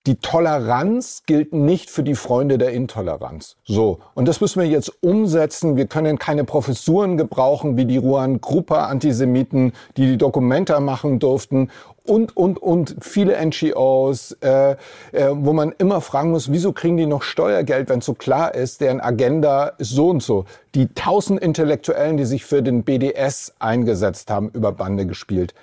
[0.06, 3.56] die Toleranz gilt nicht für die Freunde der Intoleranz.
[3.64, 3.98] So.
[4.14, 5.76] Und das müssen wir jetzt umsetzen.
[5.76, 11.70] Wir können keine Professuren gebrauchen, wie die Ruan Gruppa Antisemiten, die die Dokumenta machen durften
[12.04, 14.76] und, und, und viele NGOs, äh, äh,
[15.32, 19.00] wo man immer fragen muss, wieso kriegen die noch Steuergeld, wenn so klar ist, deren
[19.00, 20.46] Agenda ist so und so.
[20.74, 25.54] Die tausend Intellektuellen, die sich für den BDS eingesetzt haben, über Bande gespielt.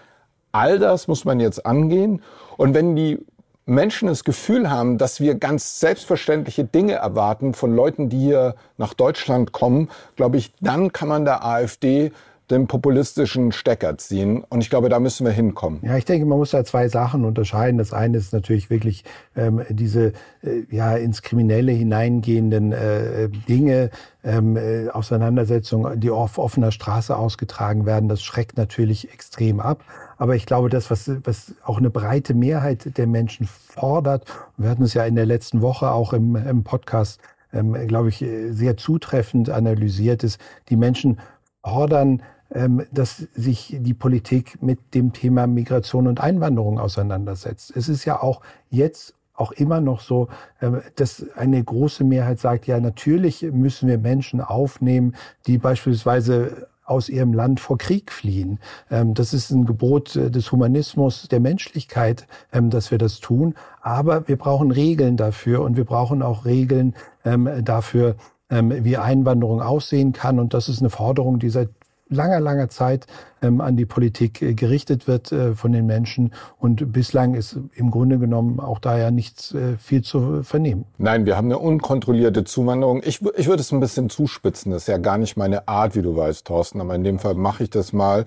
[0.52, 2.22] All das muss man jetzt angehen.
[2.56, 3.20] Und wenn die
[3.68, 8.94] Menschen das Gefühl haben, dass wir ganz selbstverständliche Dinge erwarten von Leuten, die hier nach
[8.94, 12.12] Deutschland kommen, glaube ich, dann kann man der AfD
[12.50, 14.46] den populistischen Stecker ziehen.
[14.48, 15.82] Und ich glaube, da müssen wir hinkommen.
[15.84, 17.78] Ja, ich denke, man muss da zwei Sachen unterscheiden.
[17.78, 19.04] Das eine ist natürlich wirklich
[19.36, 23.90] ähm, diese äh, ja ins Kriminelle hineingehenden äh, Dinge,
[24.24, 28.08] ähm, äh, Auseinandersetzungen, die auf offener Straße ausgetragen werden.
[28.08, 29.84] Das schreckt natürlich extrem ab.
[30.18, 34.26] Aber ich glaube, das, was, was auch eine breite Mehrheit der Menschen fordert,
[34.58, 37.22] wir hatten es ja in der letzten Woche auch im, im Podcast,
[37.54, 41.20] ähm, glaube ich, sehr zutreffend analysiert, ist, die Menschen
[41.64, 47.76] fordern ähm, dass sich die Politik mit dem Thema Migration und Einwanderung auseinandersetzt.
[47.76, 50.30] Es ist ja auch jetzt auch immer noch so,
[50.62, 57.10] ähm, dass eine große Mehrheit sagt, ja, natürlich müssen wir Menschen aufnehmen, die beispielsweise aus
[57.10, 58.60] ihrem Land vor Krieg fliehen.
[58.90, 63.54] Ähm, das ist ein Gebot äh, des Humanismus, der Menschlichkeit, dass wir das tun.
[63.82, 68.16] Aber wir brauchen Regeln dafür und wir brauchen auch Regeln dafür,
[68.50, 70.40] wie Einwanderung aussehen kann.
[70.40, 71.70] Und das ist eine Forderung, die seit
[72.10, 73.08] langer, langer Zeit
[73.42, 76.34] ähm, an die Politik äh, gerichtet wird äh, von den Menschen.
[76.58, 80.86] Und bislang ist im Grunde genommen auch daher nichts äh, viel zu vernehmen.
[80.98, 83.02] Nein, wir haben eine unkontrollierte Zuwanderung.
[83.04, 84.72] Ich, ich würde es ein bisschen zuspitzen.
[84.72, 86.82] Das ist ja gar nicht meine Art, wie du weißt, Thorsten.
[86.82, 88.26] Aber in dem Fall mache ich das mal.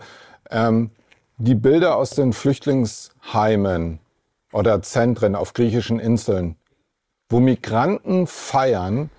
[0.51, 0.91] Ähm,
[1.39, 3.99] die Bilder aus den Flüchtlingsheimen
[4.53, 6.57] oder Zentren auf griechischen Inseln,
[7.29, 9.11] wo Migranten feiern,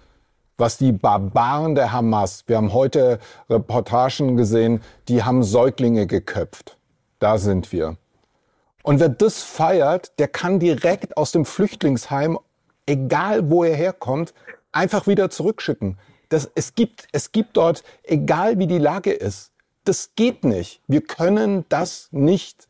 [0.62, 3.20] was die Barbaren der Hamas, wir haben heute
[3.50, 6.78] Reportagen gesehen, die haben Säuglinge geköpft.
[7.18, 7.98] Da sind wir.
[8.84, 12.38] Und wer das feiert, der kann direkt aus dem Flüchtlingsheim,
[12.86, 14.36] egal wo er herkommt,
[14.72, 15.98] einfach wieder zurückschicken.
[16.30, 19.52] Das, es, gibt, es gibt dort, egal wie die Lage ist,
[19.84, 20.82] das geht nicht.
[20.88, 22.68] Wir können das nicht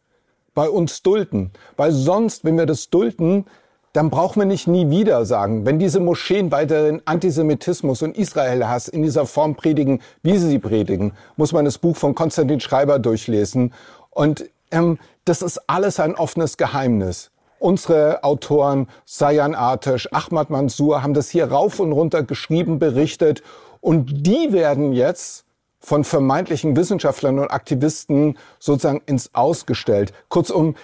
[0.53, 1.51] bei uns dulden.
[1.75, 3.45] Weil sonst, wenn wir das dulden,
[3.93, 9.03] dann brauchen wir nicht nie wieder sagen, wenn diese Moscheen weiterhin Antisemitismus und Israelhass in
[9.03, 13.73] dieser Form predigen, wie sie sie predigen, muss man das Buch von Konstantin Schreiber durchlesen.
[14.09, 17.31] Und ähm, das ist alles ein offenes Geheimnis.
[17.59, 23.43] Unsere Autoren, Sayan Artisch, Ahmad Mansour, haben das hier rauf und runter geschrieben, berichtet.
[23.81, 25.45] Und die werden jetzt
[25.81, 30.13] von vermeintlichen Wissenschaftlern und Aktivisten sozusagen ins Ausgestellt.
[30.29, 30.75] Kurzum,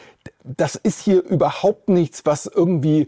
[0.44, 3.08] das ist hier überhaupt nichts, was irgendwie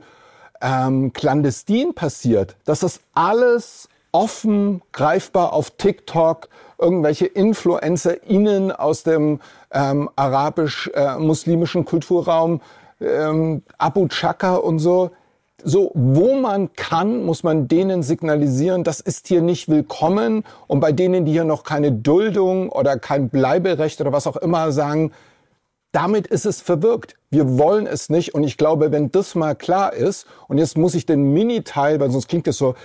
[0.62, 2.56] ähm, clandestin passiert.
[2.66, 9.40] Das ist alles offen greifbar auf TikTok, irgendwelche InfluencerInnen aus dem
[9.72, 12.62] ähm, arabisch-muslimischen äh, Kulturraum,
[13.00, 15.12] ähm, Abu Chaka und so.
[15.62, 20.46] So, wo man kann, muss man denen signalisieren, das ist hier nicht willkommen.
[20.68, 24.72] Und bei denen, die hier noch keine Duldung oder kein Bleiberecht oder was auch immer
[24.72, 25.12] sagen,
[25.92, 27.16] damit ist es verwirkt.
[27.30, 28.34] Wir wollen es nicht.
[28.34, 32.12] Und ich glaube, wenn das mal klar ist, und jetzt muss ich den Mini-Teil, weil
[32.12, 32.76] sonst klingt es so,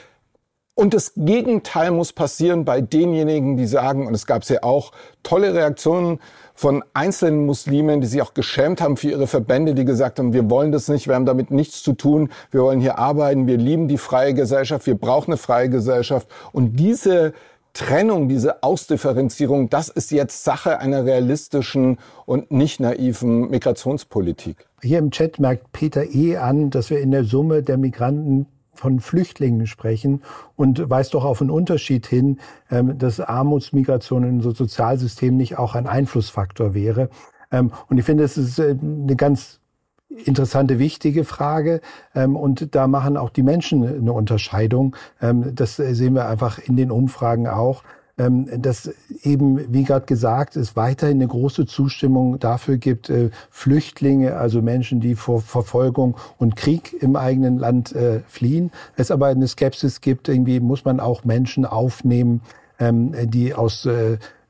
[0.76, 4.90] und das Gegenteil muss passieren bei denjenigen, die sagen, und es gab ja auch
[5.22, 6.18] tolle Reaktionen
[6.52, 10.50] von einzelnen Muslimen, die sich auch geschämt haben für ihre Verbände, die gesagt haben, wir
[10.50, 13.86] wollen das nicht, wir haben damit nichts zu tun, wir wollen hier arbeiten, wir lieben
[13.86, 16.26] die freie Gesellschaft, wir brauchen eine freie Gesellschaft.
[16.50, 17.34] Und diese
[17.74, 24.66] Trennung, diese Ausdifferenzierung, das ist jetzt Sache einer realistischen und nicht naiven Migrationspolitik.
[24.80, 26.36] Hier im Chat merkt Peter E.
[26.36, 30.22] an, dass wir in der Summe der Migranten von Flüchtlingen sprechen
[30.54, 32.38] und weist doch auf einen Unterschied hin,
[32.70, 37.10] ähm, dass Armutsmigration in so Sozialsystem nicht auch ein Einflussfaktor wäre.
[37.50, 39.60] Ähm, und ich finde, es ist äh, eine ganz
[40.08, 41.80] interessante, wichtige Frage.
[42.14, 44.96] Ähm, und da machen auch die Menschen eine Unterscheidung.
[45.20, 47.82] Ähm, das sehen wir einfach in den Umfragen auch.
[48.16, 48.92] Ähm, dass
[49.24, 55.00] eben, wie gerade gesagt, es weiterhin eine große Zustimmung dafür gibt, äh, Flüchtlinge, also Menschen,
[55.00, 58.70] die vor Verfolgung und Krieg im eigenen Land äh, fliehen.
[58.94, 62.42] Es aber eine Skepsis gibt, irgendwie muss man auch Menschen aufnehmen,
[62.80, 63.86] die aus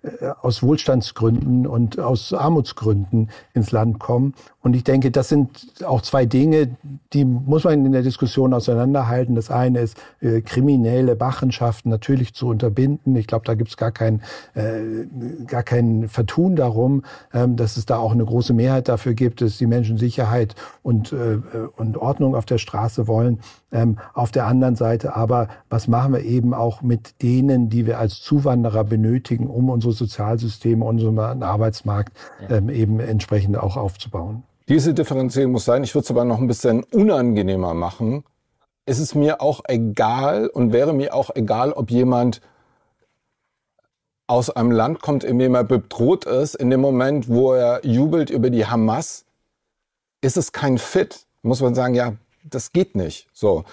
[0.04, 4.34] äh, aus Wohlstandsgründen und aus Armutsgründen ins Land kommen.
[4.64, 6.70] Und ich denke, das sind auch zwei Dinge,
[7.12, 9.34] die muss man in der Diskussion auseinanderhalten.
[9.34, 13.14] Das eine ist, äh, kriminelle Machenschaften natürlich zu unterbinden.
[13.14, 14.22] Ich glaube, da gibt es gar kein,
[14.54, 15.04] äh,
[15.46, 17.02] gar kein Vertun darum,
[17.34, 21.12] ähm, dass es da auch eine große Mehrheit dafür gibt, dass die Menschen Sicherheit und,
[21.12, 21.40] äh,
[21.76, 23.40] und Ordnung auf der Straße wollen.
[23.70, 27.98] Ähm, auf der anderen Seite aber, was machen wir eben auch mit denen, die wir
[27.98, 32.16] als Zuwanderer benötigen, um unsere Sozialsysteme, unseren Arbeitsmarkt
[32.48, 34.42] ähm, eben entsprechend auch aufzubauen?
[34.68, 35.84] Diese Differenzierung muss sein.
[35.84, 38.24] Ich würde es aber noch ein bisschen unangenehmer machen.
[38.86, 42.40] Es ist mir auch egal und wäre mir auch egal, ob jemand
[44.26, 46.54] aus einem Land kommt, in dem er bedroht ist.
[46.54, 49.26] In dem Moment, wo er jubelt über die Hamas,
[50.22, 51.26] ist es kein Fit.
[51.42, 53.28] Muss man sagen, ja, das geht nicht.
[53.32, 53.64] So.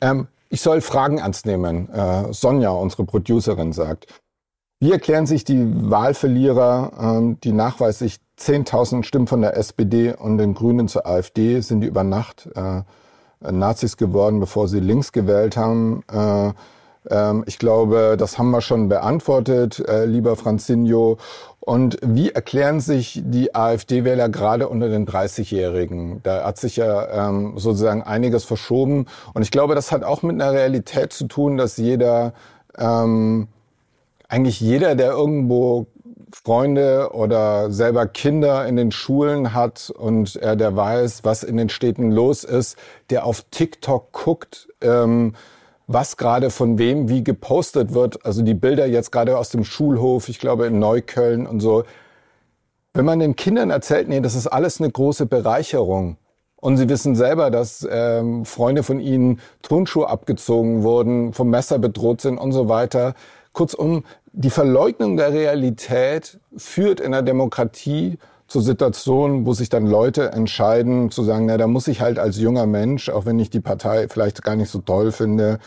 [0.00, 1.90] Ähm, ich soll Fragen ernst nehmen.
[1.90, 4.06] Äh, Sonja, unsere Producerin, sagt.
[4.80, 10.54] Wie erklären sich die Wahlverlierer, ähm, die nachweislich 10.000 Stimmen von der SPD und den
[10.54, 12.82] Grünen zur AfD sind die über Nacht äh,
[13.40, 16.02] Nazis geworden, bevor sie links gewählt haben?
[16.12, 16.52] Äh,
[17.10, 21.18] ähm, ich glaube, das haben wir schon beantwortet, äh, lieber Franzinho.
[21.60, 26.22] Und wie erklären sich die AfD-Wähler gerade unter den 30-Jährigen?
[26.22, 29.06] Da hat sich ja ähm, sozusagen einiges verschoben.
[29.34, 32.32] Und ich glaube, das hat auch mit einer Realität zu tun, dass jeder,
[32.78, 33.48] ähm,
[34.28, 35.86] eigentlich jeder, der irgendwo
[36.32, 41.68] Freunde oder selber Kinder in den Schulen hat und er der weiß, was in den
[41.68, 42.76] Städten los ist,
[43.10, 45.34] der auf TikTok guckt, ähm,
[45.86, 48.24] was gerade von wem wie gepostet wird.
[48.24, 51.84] Also die Bilder jetzt gerade aus dem Schulhof, ich glaube in Neukölln und so.
[52.92, 56.18] Wenn man den Kindern erzählt, nee, das ist alles eine große Bereicherung.
[56.56, 62.20] Und sie wissen selber, dass ähm, Freunde von ihnen Turnschuhe abgezogen wurden, vom Messer bedroht
[62.20, 63.14] sind und so weiter.
[63.52, 64.04] Kurzum,
[64.40, 71.10] die Verleugnung der Realität führt in der Demokratie zu Situationen, wo sich dann Leute entscheiden
[71.10, 74.06] zu sagen, na, da muss ich halt als junger Mensch, auch wenn ich die Partei
[74.06, 75.58] vielleicht gar nicht so toll finde,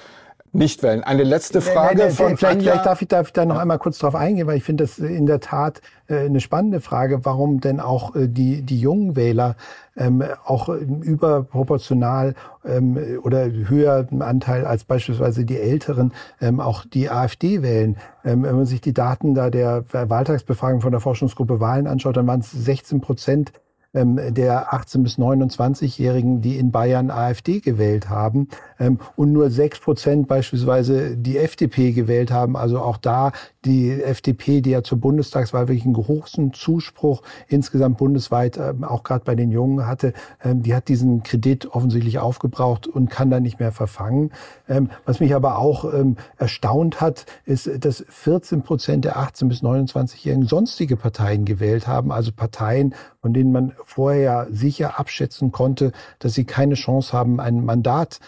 [0.54, 1.04] nicht wählen.
[1.04, 3.80] Eine letzte Frage nein, nein, von vielleicht, vielleicht darf ich, darf ich da noch einmal
[3.80, 7.62] kurz drauf eingehen, weil ich finde das in der Tat äh, eine spannende Frage, warum
[7.62, 9.56] denn auch äh, die, die jungen Wähler
[9.96, 12.36] ähm, auch überproportional
[12.66, 17.98] ähm, oder höher im Anteil als beispielsweise die Älteren ähm, auch die AfD wählen.
[18.26, 22.28] Ähm, wenn man sich die Daten da der Wahltagsbefragung von der Forschungsgruppe Wahlen anschaut, dann
[22.28, 23.54] waren es 16 Prozent
[23.94, 28.71] ähm, der 18 bis 29-Jährigen, die in Bayern AfD gewählt haben ähm,
[29.16, 32.58] und nur sechs Prozent beispielsweise die FDP gewählt haben.
[32.58, 33.32] Also auch da
[33.66, 39.24] die FDP, die ja zur Bundestagswahl wirklich einen großen Zuspruch insgesamt bundesweit ähm, auch gerade
[39.24, 40.14] bei den Jungen hatte,
[40.44, 44.32] ähm, die hat diesen Kredit offensichtlich aufgebraucht und kann da nicht mehr verfangen.
[44.68, 49.62] Ähm, was mich aber auch ähm, erstaunt hat, ist, dass 14 Prozent der 18 bis
[49.62, 56.34] 29-Jährigen sonstige Parteien gewählt haben, also Parteien, von denen man vorher sicher abschätzen konnte, dass
[56.34, 58.20] sie keine Chance haben, ein Mandat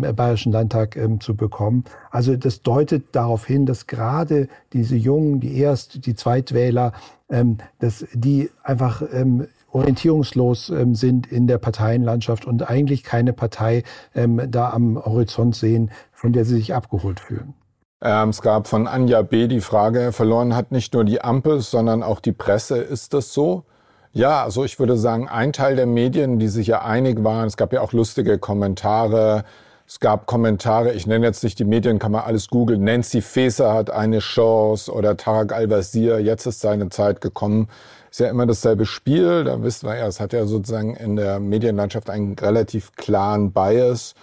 [0.00, 1.84] Bayerischen Landtag ähm, zu bekommen.
[2.10, 6.92] Also das deutet darauf hin, dass gerade diese Jungen, die Erst-, die Zweitwähler,
[7.28, 13.84] ähm, dass die einfach ähm, orientierungslos ähm, sind in der Parteienlandschaft und eigentlich keine Partei
[14.14, 17.54] ähm, da am Horizont sehen, von der sie sich abgeholt fühlen.
[18.00, 19.48] Ähm, es gab von Anja B.
[19.48, 22.78] die Frage, verloren hat nicht nur die Ampel, sondern auch die Presse.
[22.78, 23.64] Ist das so?
[24.12, 27.56] Ja, also ich würde sagen, ein Teil der Medien, die sich ja einig waren, es
[27.56, 29.44] gab ja auch lustige Kommentare,
[29.88, 32.84] es gab Kommentare, ich nenne jetzt nicht die Medien, kann man alles googeln.
[32.84, 37.68] Nancy Faeser hat eine Chance oder Tarek Al-Wazir, jetzt ist seine Zeit gekommen.
[38.10, 41.40] Ist ja immer dasselbe Spiel, da wissen wir ja, es hat ja sozusagen in der
[41.40, 44.14] Medienlandschaft einen relativ klaren Bias.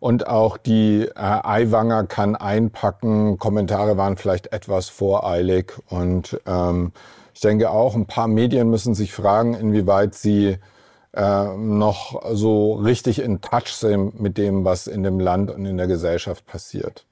[0.00, 3.38] Und auch die äh, Eiwanger kann einpacken.
[3.38, 6.90] Kommentare waren vielleicht etwas voreilig und ähm,
[7.32, 10.58] ich denke auch, ein paar Medien müssen sich fragen, inwieweit sie
[11.14, 15.76] äh, noch so richtig in Touch sind mit dem, was in dem Land und in
[15.76, 17.06] der Gesellschaft passiert.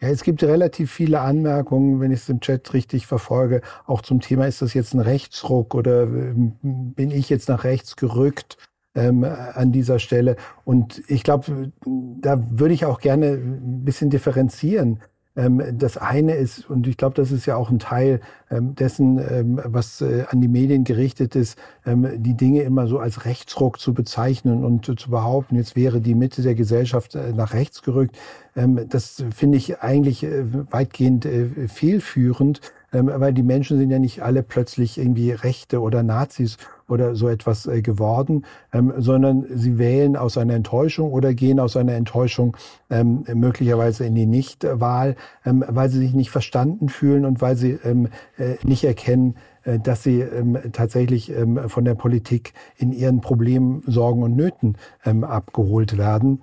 [0.00, 4.20] Ja, es gibt relativ viele Anmerkungen, wenn ich es im Chat richtig verfolge, auch zum
[4.20, 8.58] Thema, ist das jetzt ein Rechtsruck oder ähm, bin ich jetzt nach rechts gerückt?
[8.96, 10.36] Ähm, an dieser Stelle.
[10.64, 15.00] Und ich glaube, da würde ich auch gerne ein bisschen differenzieren.
[15.36, 18.20] Ähm, das eine ist, und ich glaube, das ist ja auch ein Teil
[18.50, 23.24] ähm, dessen, ähm, was äh, an die Medien gerichtet ist, die Dinge immer so als
[23.24, 27.82] Rechtsruck zu bezeichnen und zu behaupten, jetzt wäre die Mitte der Gesellschaft äh, nach rechts
[27.82, 28.16] gerückt.
[28.54, 31.26] Das finde ich eigentlich äh, weitgehend
[31.66, 32.60] fehlführend,
[32.94, 36.56] weil die Menschen sind ja nicht alle plötzlich irgendwie Rechte oder Nazis
[36.88, 41.76] oder so etwas äh, geworden, ähm, sondern sie wählen aus einer Enttäuschung oder gehen aus
[41.76, 42.56] einer Enttäuschung
[42.90, 47.78] ähm, möglicherweise in die Nichtwahl, ähm, weil sie sich nicht verstanden fühlen und weil sie
[47.84, 53.20] ähm, äh, nicht erkennen, äh, dass sie ähm, tatsächlich ähm, von der Politik in ihren
[53.20, 56.42] Problemen, Sorgen und Nöten ähm, abgeholt werden.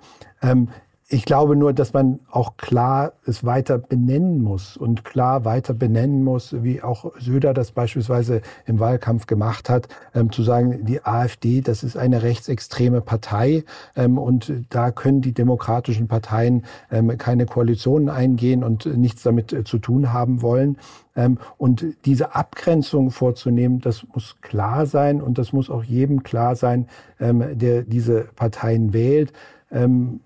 [1.12, 6.24] Ich glaube nur, dass man auch klar es weiter benennen muss und klar weiter benennen
[6.24, 11.60] muss, wie auch Söder das beispielsweise im Wahlkampf gemacht hat, ähm, zu sagen, die AfD,
[11.60, 18.08] das ist eine rechtsextreme Partei ähm, und da können die demokratischen Parteien ähm, keine Koalitionen
[18.08, 20.78] eingehen und nichts damit äh, zu tun haben wollen.
[21.14, 26.56] Ähm, und diese Abgrenzung vorzunehmen, das muss klar sein und das muss auch jedem klar
[26.56, 26.88] sein,
[27.20, 29.34] ähm, der diese Parteien wählt.
[29.72, 30.20] Ähm,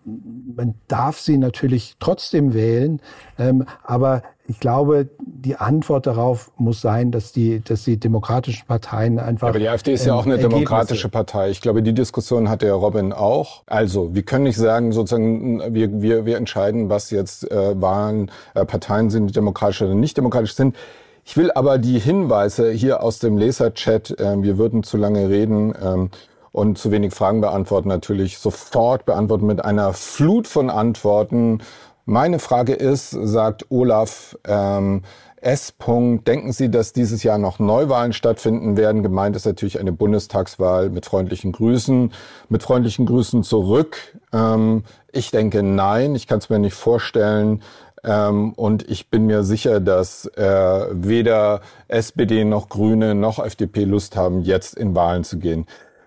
[0.57, 3.01] man darf sie natürlich trotzdem wählen,
[3.39, 9.19] ähm, aber ich glaube, die Antwort darauf muss sein, dass die, dass die demokratischen Parteien
[9.19, 9.49] einfach.
[9.49, 10.65] Aber die AfD ist ja auch eine ähm, Ergebnisse.
[10.65, 11.51] demokratische Partei.
[11.51, 13.63] Ich glaube, die Diskussion hatte ja Robin auch.
[13.67, 18.65] Also, wir können nicht sagen, sozusagen, wir, wir, wir entscheiden, was jetzt äh, Wahlen, äh,
[18.65, 20.77] Parteien sind, die demokratisch oder nicht demokratisch sind.
[21.25, 25.75] Ich will aber die Hinweise hier aus dem Leserchat, äh, wir würden zu lange reden,
[25.83, 26.11] ähm,
[26.57, 31.59] und zu wenig Fragen beantworten, natürlich sofort beantworten mit einer Flut von Antworten.
[32.07, 35.03] Meine Frage ist, sagt Olaf ähm,
[35.43, 35.75] S.
[35.79, 39.03] denken Sie, dass dieses Jahr noch Neuwahlen stattfinden werden?
[39.03, 42.13] Gemeint ist natürlich eine Bundestagswahl mit freundlichen Grüßen.
[42.49, 43.99] Mit freundlichen Grüßen zurück.
[44.33, 47.63] Ähm, ich denke nein, ich kann es mir nicht vorstellen.
[48.03, 54.17] Ähm, und ich bin mir sicher, dass äh, weder SPD noch Grüne noch FDP Lust
[54.17, 55.67] haben, jetzt in Wahlen zu gehen.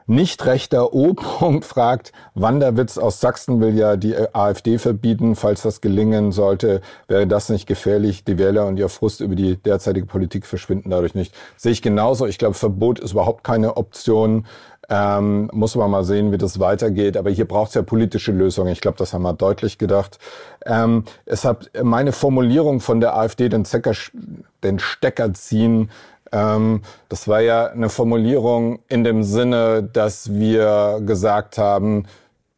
[0.09, 1.09] Nicht rechter O.
[1.09, 5.35] -Punkt fragt, Wanderwitz aus Sachsen will ja die AfD verbieten.
[5.35, 8.23] Falls das gelingen sollte, wäre das nicht gefährlich.
[8.23, 11.35] Die Wähler und ihr Frust über die derzeitige Politik verschwinden dadurch nicht.
[11.57, 12.25] Sehe ich genauso.
[12.25, 14.47] Ich glaube, Verbot ist überhaupt keine Option.
[14.89, 17.15] Ähm, muss man mal sehen, wie das weitergeht.
[17.15, 18.71] Aber hier braucht es ja politische Lösungen.
[18.71, 20.17] Ich glaube, das haben wir deutlich gedacht.
[20.65, 23.93] Ähm, es hat meine Formulierung von der AfD den, Zecker,
[24.63, 25.91] den Stecker ziehen
[26.31, 32.05] ähm, das war ja eine Formulierung in dem Sinne, dass wir gesagt haben,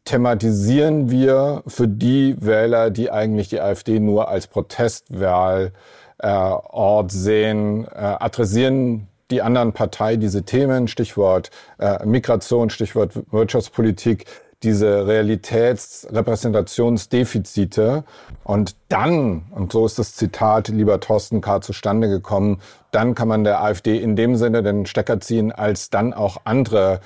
[0.04, 5.72] thematisieren wir für die Wähler, die eigentlich die AfD nur als Protestwahlort
[6.20, 14.26] äh, sehen, äh, adressieren die anderen Partei diese Themen, Stichwort äh, Migration, Stichwort Wirtschaftspolitik,
[14.62, 18.04] diese Realitätsrepräsentationsdefizite.
[18.44, 21.60] Und dann, und so ist das Zitat lieber Thorsten K.
[21.60, 22.60] zustande gekommen,
[22.90, 27.00] dann kann man der AfD in dem Sinne den Stecker ziehen, als dann auch andere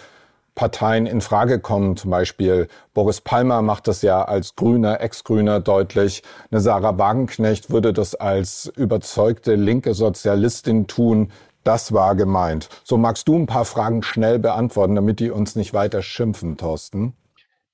[0.57, 1.97] Parteien in Frage kommen.
[1.97, 6.25] Zum Beispiel Boris Palmer macht das ja als Grüner, Ex-Grüner deutlich.
[6.51, 11.31] Eine Sarah Wagenknecht würde das als überzeugte linke Sozialistin tun.
[11.63, 12.69] Das war gemeint.
[12.85, 17.15] So magst du ein paar Fragen schnell beantworten, damit die uns nicht weiter schimpfen, Thorsten.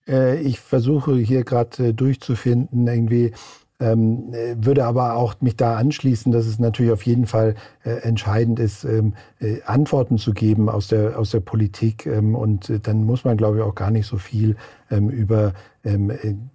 [0.08, 3.32] Äh, ich versuche hier gerade äh, durchzufinden, irgendwie
[3.80, 7.54] ähm, äh, würde aber auch mich da anschließen, dass es natürlich auf jeden Fall
[7.84, 12.06] entscheidend ist, ähm, äh, Antworten zu geben aus der, aus der Politik.
[12.06, 14.56] Ähm, und äh, dann muss man, glaube ich, auch gar nicht so viel
[14.90, 15.52] ähm, über
[15.82, 15.98] äh,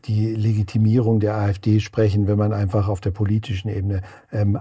[0.05, 4.01] die Legitimierung der AfD sprechen, wenn man einfach auf der politischen Ebene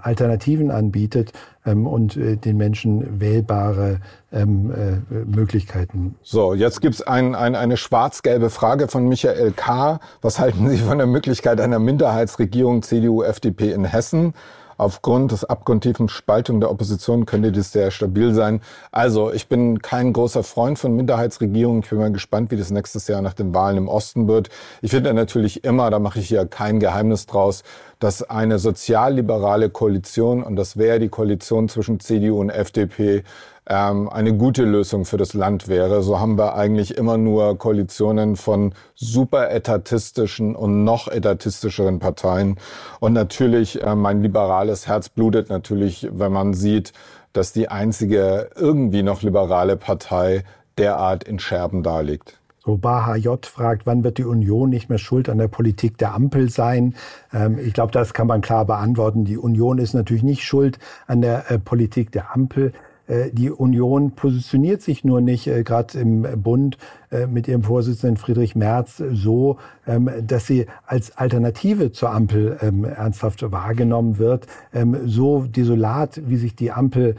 [0.02, 1.32] Alternativen anbietet
[1.64, 4.00] und äh, den Menschen wählbare
[4.30, 6.16] äh, Möglichkeiten.
[6.22, 10.00] So, jetzt gibt's ein, ein, eine schwarz-gelbe Frage von Michael K.
[10.20, 14.34] Was halten Sie von der Möglichkeit einer Minderheitsregierung CDU-FDP in Hessen?
[14.76, 18.60] Aufgrund des abgrundtiefen Spaltung der Opposition könnte das sehr stabil sein.
[18.92, 21.82] Also ich bin kein großer Freund von Minderheitsregierungen.
[21.82, 24.50] Ich bin mal gespannt, wie das nächstes Jahr nach den Wahlen im Osten wird.
[24.82, 27.62] Ich finde natürlich immer, da mache ich hier kein Geheimnis draus,
[27.98, 33.24] dass eine sozialliberale Koalition, und das wäre die Koalition zwischen CDU und FDP,
[33.68, 36.02] ähm, eine gute Lösung für das Land wäre.
[36.02, 42.56] So haben wir eigentlich immer nur Koalitionen von super etatistischen und noch etatistischeren Parteien.
[43.00, 46.92] Und natürlich, äh, mein liberales Herz blutet natürlich, wenn man sieht,
[47.32, 50.44] dass die einzige irgendwie noch liberale Partei
[50.78, 52.38] derart in Scherben darliegt.
[52.66, 56.14] So Baha J fragt, wann wird die Union nicht mehr schuld an der Politik der
[56.14, 56.94] Ampel sein?
[57.32, 59.24] Ähm, ich glaube, das kann man klar beantworten.
[59.24, 62.72] Die Union ist natürlich nicht schuld an der äh, Politik der Ampel.
[63.06, 66.78] Äh, die Union positioniert sich nur nicht, äh, gerade im Bund
[67.10, 72.84] äh, mit ihrem Vorsitzenden Friedrich Merz, so, ähm, dass sie als Alternative zur Ampel ähm,
[72.84, 74.46] ernsthaft wahrgenommen wird.
[74.72, 77.16] Ähm, so desolat, wie sich die Ampel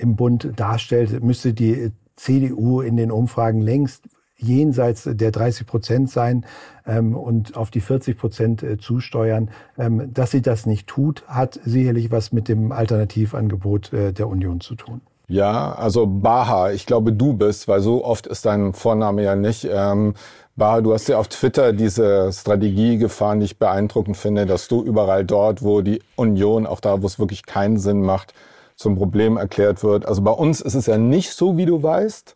[0.00, 4.08] im Bund darstellt, müsste die CDU in den Umfragen längst
[4.38, 6.44] jenseits der 30 Prozent sein
[6.86, 9.50] ähm, und auf die 40 Prozent äh, zusteuern.
[9.78, 14.60] Ähm, dass sie das nicht tut, hat sicherlich was mit dem Alternativangebot äh, der Union
[14.60, 15.00] zu tun.
[15.28, 19.64] Ja, also Baha, ich glaube, du bist, weil so oft ist dein Vorname ja nicht.
[19.68, 20.14] Ähm,
[20.54, 24.82] Baha, du hast ja auf Twitter diese Strategie gefahren, die ich beeindruckend finde, dass du
[24.84, 28.34] überall dort, wo die Union, auch da, wo es wirklich keinen Sinn macht,
[28.76, 30.06] zum Problem erklärt wird.
[30.06, 32.35] Also bei uns ist es ja nicht so, wie du weißt.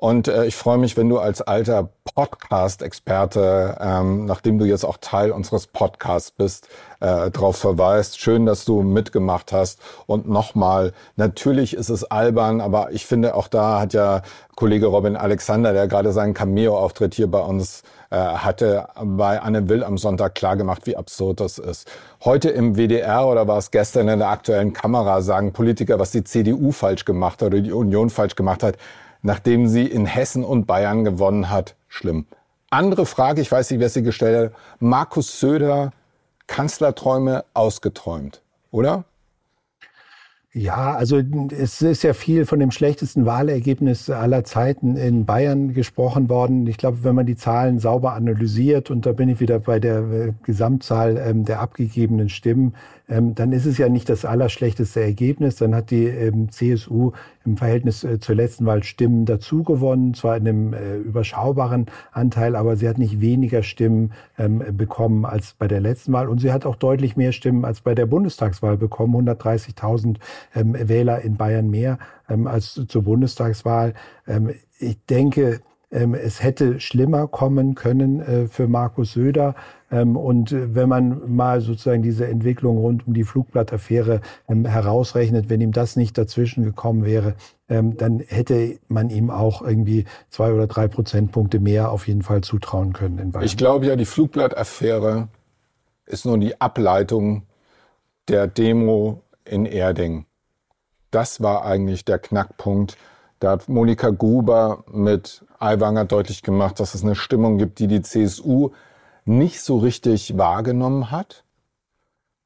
[0.00, 4.98] Und äh, ich freue mich, wenn du als alter Podcast-Experte, ähm, nachdem du jetzt auch
[5.00, 6.68] Teil unseres Podcasts bist,
[7.00, 8.20] äh, darauf verweist.
[8.20, 9.80] Schön, dass du mitgemacht hast.
[10.06, 14.22] Und nochmal, natürlich ist es albern, aber ich finde, auch da hat ja
[14.54, 19.82] Kollege Robin Alexander, der gerade seinen Cameo-Auftritt hier bei uns äh, hatte, bei Anne Will
[19.82, 21.90] am Sonntag klargemacht, wie absurd das ist.
[22.24, 26.22] Heute im WDR oder war es gestern in der aktuellen Kamera sagen Politiker, was die
[26.22, 28.76] CDU falsch gemacht hat oder die Union falsch gemacht hat
[29.22, 31.74] nachdem sie in Hessen und Bayern gewonnen hat.
[31.88, 32.26] Schlimm.
[32.70, 34.60] Andere Frage, ich weiß nicht, wer sie gestellt hat.
[34.78, 35.92] Markus Söder,
[36.46, 39.04] Kanzlerträume ausgeträumt, oder?
[40.52, 46.28] Ja, also es ist ja viel von dem schlechtesten Wahlergebnis aller Zeiten in Bayern gesprochen
[46.28, 46.66] worden.
[46.66, 49.98] Ich glaube, wenn man die Zahlen sauber analysiert, und da bin ich wieder bei der
[49.98, 52.74] äh, Gesamtzahl ähm, der abgegebenen Stimmen,
[53.08, 55.56] ähm, dann ist es ja nicht das allerschlechteste Ergebnis.
[55.56, 57.12] Dann hat die ähm, CSU
[57.44, 62.54] im Verhältnis äh, zur letzten Wahl Stimmen dazu gewonnen, zwar in einem äh, überschaubaren Anteil,
[62.54, 66.28] aber sie hat nicht weniger Stimmen ähm, bekommen als bei der letzten Wahl.
[66.28, 70.16] Und sie hat auch deutlich mehr Stimmen als bei der Bundestagswahl bekommen, 130.000
[70.54, 71.98] ähm, Wähler in Bayern mehr
[72.28, 73.94] ähm, als zur Bundestagswahl.
[74.26, 75.60] Ähm, ich denke,
[75.90, 79.54] es hätte schlimmer kommen können äh, für Markus Söder.
[79.90, 85.48] Ähm, und äh, wenn man mal sozusagen diese Entwicklung rund um die Flugblattaffäre ähm, herausrechnet,
[85.48, 87.34] wenn ihm das nicht dazwischen gekommen wäre,
[87.70, 92.94] dann hätte man ihm auch irgendwie zwei oder drei Prozentpunkte mehr auf jeden Fall zutrauen
[92.94, 93.34] können.
[93.42, 95.28] Ich glaube ja, die Flugblattaffäre
[96.06, 97.42] ist nur die Ableitung
[98.28, 100.24] der Demo in Erding.
[101.10, 102.96] Das war eigentlich der Knackpunkt.
[103.38, 108.02] Da hat Monika Gruber mit Aiwanger deutlich gemacht, dass es eine Stimmung gibt, die die
[108.02, 108.70] CSU
[109.24, 111.44] nicht so richtig wahrgenommen hat.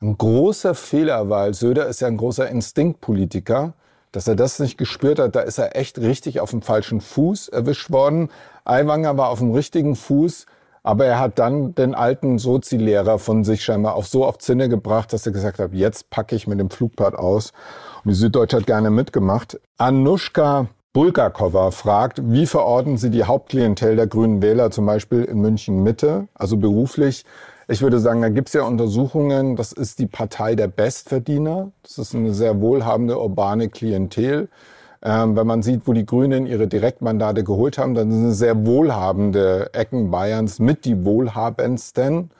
[0.00, 3.74] Ein großer Fehler, weil Söder ist ja ein großer Instinktpolitiker,
[4.10, 7.48] dass er das nicht gespürt hat, da ist er echt richtig auf dem falschen Fuß
[7.48, 8.30] erwischt worden.
[8.64, 10.46] Aiwanger war auf dem richtigen Fuß,
[10.82, 15.12] aber er hat dann den alten Sozi-Lehrer von sich scheinbar auf so auf Zinne gebracht,
[15.12, 17.52] dass er gesagt hat, jetzt packe ich mit dem Flugblatt aus.
[18.04, 19.60] Und die Süddeutsche hat gerne mitgemacht.
[19.78, 25.82] Anushka Bulgakova fragt, wie verorten Sie die Hauptklientel der Grünen Wähler zum Beispiel in München
[25.82, 27.24] Mitte, also beruflich?
[27.66, 31.72] Ich würde sagen, da gibt es ja Untersuchungen, das ist die Partei der Bestverdiener.
[31.82, 34.50] Das ist eine sehr wohlhabende urbane Klientel.
[35.02, 38.66] Ähm, wenn man sieht, wo die Grünen ihre Direktmandate geholt haben, dann sind es sehr
[38.66, 42.30] wohlhabende Ecken Bayerns mit die wohlhabendsten.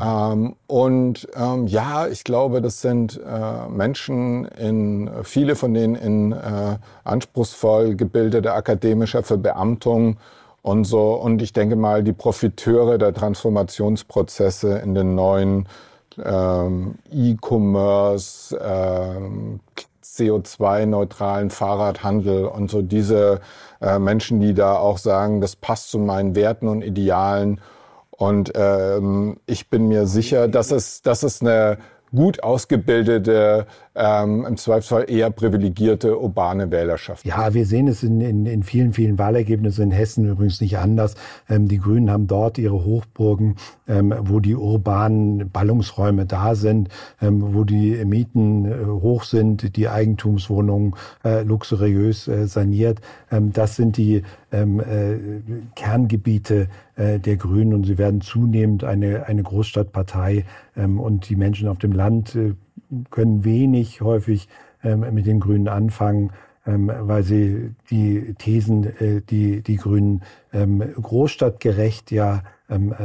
[0.00, 6.32] Ähm, und ähm, ja, ich glaube, das sind äh, Menschen in viele von denen in
[6.32, 10.16] äh, anspruchsvoll gebildeter akademischer Verbeamtung
[10.62, 11.14] und so.
[11.14, 15.68] Und ich denke mal, die Profiteure der Transformationsprozesse in den neuen
[16.22, 19.60] ähm, E-Commerce, ähm,
[20.02, 23.40] CO2-neutralen Fahrradhandel und so diese
[23.80, 27.60] äh, Menschen, die da auch sagen, das passt zu meinen Werten und Idealen
[28.16, 31.78] und ähm, ich bin mir sicher, dass es, dass es eine
[32.14, 37.24] gut ausgebildete, ähm, im Zweifelsfall eher privilegierte urbane Wählerschaft.
[37.24, 41.14] Ja, wir sehen es in, in, in vielen, vielen Wahlergebnissen in Hessen übrigens nicht anders.
[41.48, 43.56] Ähm, die Grünen haben dort ihre Hochburgen,
[43.86, 46.88] ähm, wo die urbanen Ballungsräume da sind,
[47.20, 50.94] ähm, wo die Mieten äh, hoch sind, die Eigentumswohnungen
[51.24, 53.00] äh, luxuriös äh, saniert.
[53.30, 55.18] Ähm, das sind die ähm, äh,
[55.74, 60.44] Kerngebiete äh, der Grünen und sie werden zunehmend eine, eine Großstadtpartei
[60.76, 62.54] ähm, und die Menschen auf dem Land äh,
[63.10, 64.48] können wenig häufig
[64.84, 66.30] ähm, mit den Grünen anfangen,
[66.66, 70.22] ähm, weil sie die Thesen, äh, die die Grünen
[70.52, 72.44] großstadtgerecht ja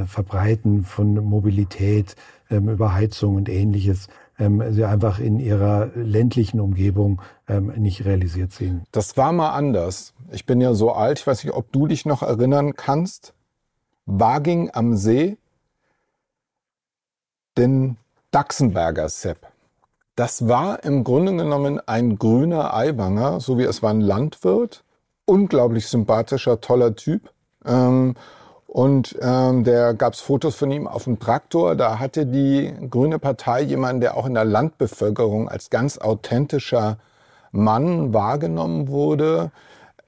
[0.06, 2.16] verbreiten von Mobilität,
[2.50, 7.22] Überheizung und ähnliches, sie einfach in ihrer ländlichen Umgebung
[7.76, 8.84] nicht realisiert sehen.
[8.92, 10.14] Das war mal anders.
[10.32, 13.34] Ich bin ja so alt, ich weiß nicht, ob du dich noch erinnern kannst.
[14.12, 15.38] Waging am See,
[17.58, 17.98] den
[18.32, 19.46] Daxenberger Sepp.
[20.16, 24.84] Das war im Grunde genommen ein grüner Eiwanger, so wie es war ein Landwirt.
[25.26, 27.30] Unglaublich sympathischer, toller Typ.
[27.64, 28.16] Ähm,
[28.66, 31.76] und ähm, der gab es Fotos von ihm auf dem Traktor.
[31.76, 36.98] Da hatte die Grüne Partei jemanden, der auch in der Landbevölkerung als ganz authentischer
[37.52, 39.52] Mann wahrgenommen wurde.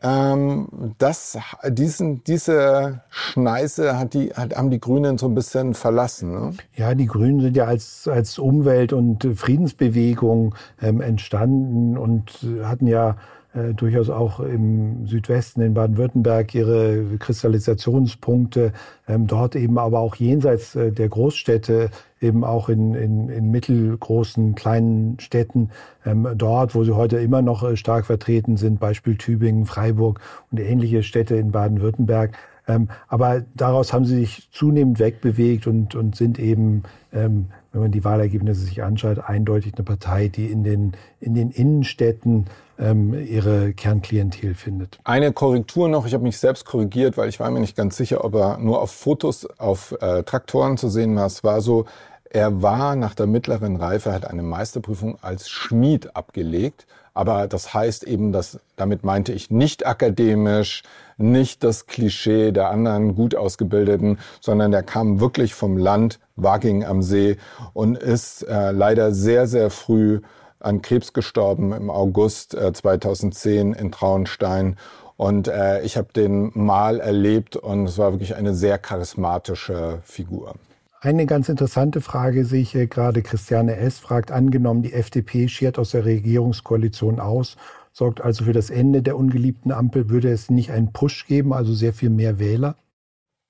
[0.04, 1.38] Ähm, das,
[1.68, 6.32] diesen, diese Schneise hat die, hat, haben die Grünen so ein bisschen verlassen.
[6.32, 6.54] Ne?
[6.76, 13.16] Ja, die Grünen sind ja als, als Umwelt- und Friedensbewegung ähm, entstanden und hatten ja
[13.54, 18.72] äh, durchaus auch im Südwesten in Baden-Württemberg ihre Kristallisationspunkte,
[19.10, 21.90] ähm, dort eben aber auch jenseits äh, der Großstädte,
[22.22, 25.72] eben auch in, in, in mittelgroßen, kleinen Städten,
[26.06, 30.60] ähm, dort, wo sie heute immer noch äh, stark vertreten sind, Beispiel Tübingen, Freiburg und
[30.60, 32.38] ähnliche Städte in Baden-Württemberg.
[32.68, 37.92] Ähm, aber daraus haben sie sich zunehmend wegbewegt und, und sind eben ähm, wenn man
[37.92, 42.46] die Wahlergebnisse sich anschaut, eindeutig eine Partei, die in den, in den Innenstädten
[42.78, 45.00] ähm, ihre Kernklientel findet.
[45.04, 48.26] Eine Korrektur noch, ich habe mich selbst korrigiert, weil ich war mir nicht ganz sicher,
[48.26, 51.28] ob er nur auf Fotos auf äh, Traktoren zu sehen war.
[51.28, 51.86] Es war so,
[52.34, 56.88] Er war nach der mittleren Reife, hat eine Meisterprüfung als Schmied abgelegt.
[57.14, 60.84] Aber das heißt eben, dass damit meinte ich nicht akademisch,
[61.18, 67.02] nicht das Klischee der anderen gut ausgebildeten, sondern der kam wirklich vom Land Waging am
[67.02, 67.36] See
[67.74, 70.22] und ist äh, leider sehr, sehr früh
[70.62, 74.78] an Krebs gestorben im August äh, 2010 in Traunstein.
[75.18, 80.56] Und äh, ich habe den mal erlebt und es war wirklich eine sehr charismatische Figur.
[81.04, 83.24] Eine ganz interessante Frage sehe ich hier gerade.
[83.24, 83.98] Christiane S.
[83.98, 87.58] fragt, angenommen, die FDP schert aus der Regierungskoalition aus,
[87.92, 91.74] sorgt also für das Ende der ungeliebten Ampel, würde es nicht einen Push geben, also
[91.74, 92.76] sehr viel mehr Wähler?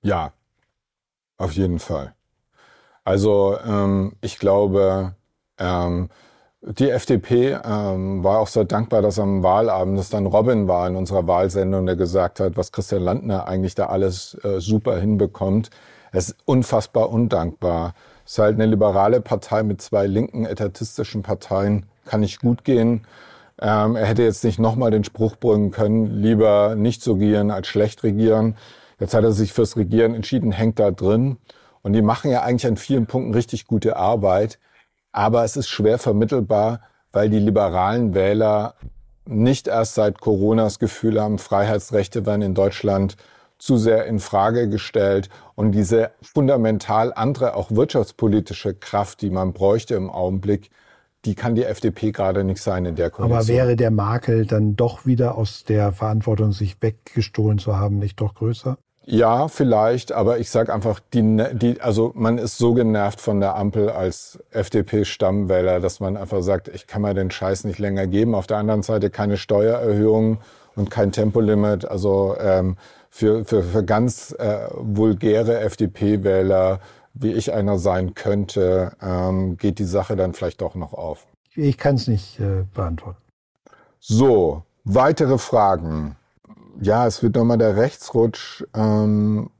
[0.01, 0.31] Ja,
[1.37, 2.13] auf jeden Fall.
[3.03, 5.15] Also ähm, ich glaube,
[5.57, 6.07] ähm,
[6.61, 10.95] die FDP ähm, war auch sehr dankbar, dass am Wahlabend es dann Robin war in
[10.95, 15.69] unserer Wahlsendung, der gesagt hat, was Christian Landner eigentlich da alles äh, super hinbekommt.
[16.11, 17.93] Es ist unfassbar undankbar.
[18.25, 21.85] Es ist halt eine liberale Partei mit zwei linken etatistischen Parteien.
[22.05, 23.05] Kann nicht gut gehen.
[23.61, 27.67] Ähm, er hätte jetzt nicht nochmal den Spruch bringen können, lieber nicht so regieren als
[27.67, 28.57] schlecht regieren.
[28.99, 31.37] Jetzt hat er sich fürs Regieren entschieden, hängt da drin.
[31.81, 34.59] Und die machen ja eigentlich an vielen Punkten richtig gute Arbeit.
[35.11, 36.81] Aber es ist schwer vermittelbar,
[37.11, 38.75] weil die liberalen Wähler
[39.25, 43.17] nicht erst seit Corona das Gefühl haben, Freiheitsrechte werden in Deutschland
[43.61, 49.93] zu sehr in Frage gestellt und diese fundamental andere, auch wirtschaftspolitische Kraft, die man bräuchte
[49.93, 50.71] im Augenblick,
[51.25, 53.37] die kann die FDP gerade nicht sein in der Koalition.
[53.37, 58.19] Aber wäre der Makel dann doch wieder aus der Verantwortung, sich weggestohlen zu haben, nicht
[58.19, 58.79] doch größer?
[59.05, 63.55] Ja, vielleicht, aber ich sag einfach, die, die, also man ist so genervt von der
[63.55, 68.33] Ampel als FDP-Stammwähler, dass man einfach sagt, ich kann mir den Scheiß nicht länger geben.
[68.33, 70.39] Auf der anderen Seite keine Steuererhöhung
[70.75, 71.85] und kein Tempolimit.
[71.85, 72.77] Also ähm,
[73.11, 76.79] für, für, für ganz äh, vulgäre FDP-Wähler,
[77.13, 81.27] wie ich einer sein könnte, ähm, geht die Sache dann vielleicht doch noch auf.
[81.53, 83.21] Ich kann es nicht äh, beantworten.
[83.99, 86.15] So, weitere Fragen.
[86.79, 89.51] Ja, es wird nochmal der Rechtsrutsch ähm,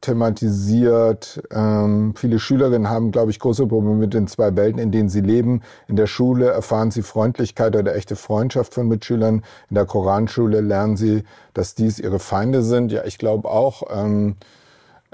[0.00, 1.42] thematisiert.
[1.50, 5.20] Ähm, viele Schülerinnen haben, glaube ich, große Probleme mit den zwei Welten, in denen sie
[5.20, 5.62] leben.
[5.88, 9.42] In der Schule erfahren sie Freundlichkeit oder echte Freundschaft von Mitschülern.
[9.70, 11.24] In der Koranschule lernen sie,
[11.54, 12.92] dass dies ihre Feinde sind.
[12.92, 14.36] Ja, ich glaube auch, ähm,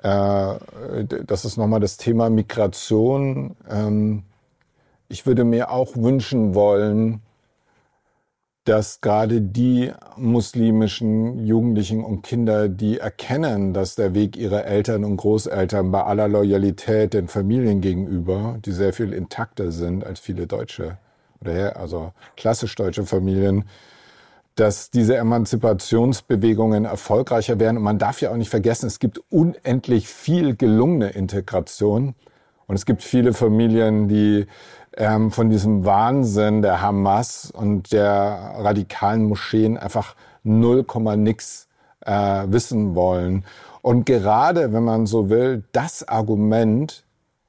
[0.03, 0.55] äh,
[1.27, 3.57] das ist nochmal das Thema Migration.
[3.71, 4.25] Ähm,
[5.09, 7.21] ich würde mir auch wünschen wollen,
[8.65, 15.17] dass gerade die muslimischen Jugendlichen und Kinder, die erkennen, dass der Weg ihrer Eltern und
[15.17, 20.99] Großeltern bei aller Loyalität den Familien gegenüber, die sehr viel intakter sind als viele deutsche
[21.41, 23.65] oder also klassisch deutsche Familien,
[24.55, 27.79] dass diese Emanzipationsbewegungen erfolgreicher werden.
[27.79, 32.15] Und man darf ja auch nicht vergessen, es gibt unendlich viel gelungene Integration.
[32.67, 34.47] Und es gibt viele Familien, die
[34.97, 40.15] ähm, von diesem Wahnsinn der Hamas und der radikalen Moscheen einfach
[40.45, 40.85] 0,
[41.17, 41.69] nix
[42.01, 43.45] äh, wissen wollen.
[43.81, 47.05] Und gerade, wenn man so will, das Argument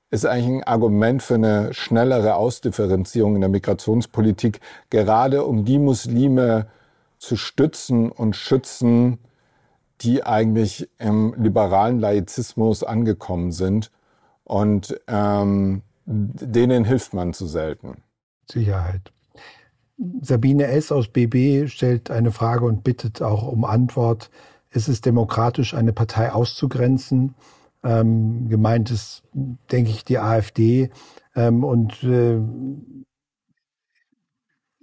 [0.10, 4.60] ist eigentlich ein Argument für eine schnellere Ausdifferenzierung in der Migrationspolitik,
[4.92, 6.68] gerade um die Muslime
[7.18, 9.18] zu stützen und schützen,
[10.02, 13.90] die eigentlich im liberalen Laizismus angekommen sind.
[14.44, 18.04] Und ähm, denen hilft man zu selten.
[18.50, 19.12] Sicherheit.
[20.22, 20.92] Sabine S.
[20.92, 24.30] aus BB stellt eine Frage und bittet auch um Antwort.
[24.72, 27.36] Ist es demokratisch, eine Partei auszugrenzen?
[27.84, 30.90] Ähm, gemeint ist, denke ich, die AfD.
[31.36, 32.40] Ähm, und äh,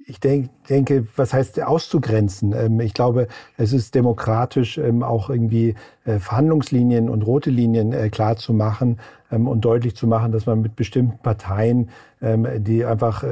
[0.06, 2.52] ich denk, denke, was heißt auszugrenzen?
[2.52, 8.10] Ähm, ich glaube, es ist demokratisch, ähm, auch irgendwie äh, Verhandlungslinien und rote Linien äh,
[8.10, 8.98] klar zu machen
[9.30, 13.24] und deutlich zu machen, dass man mit bestimmten Parteien, die einfach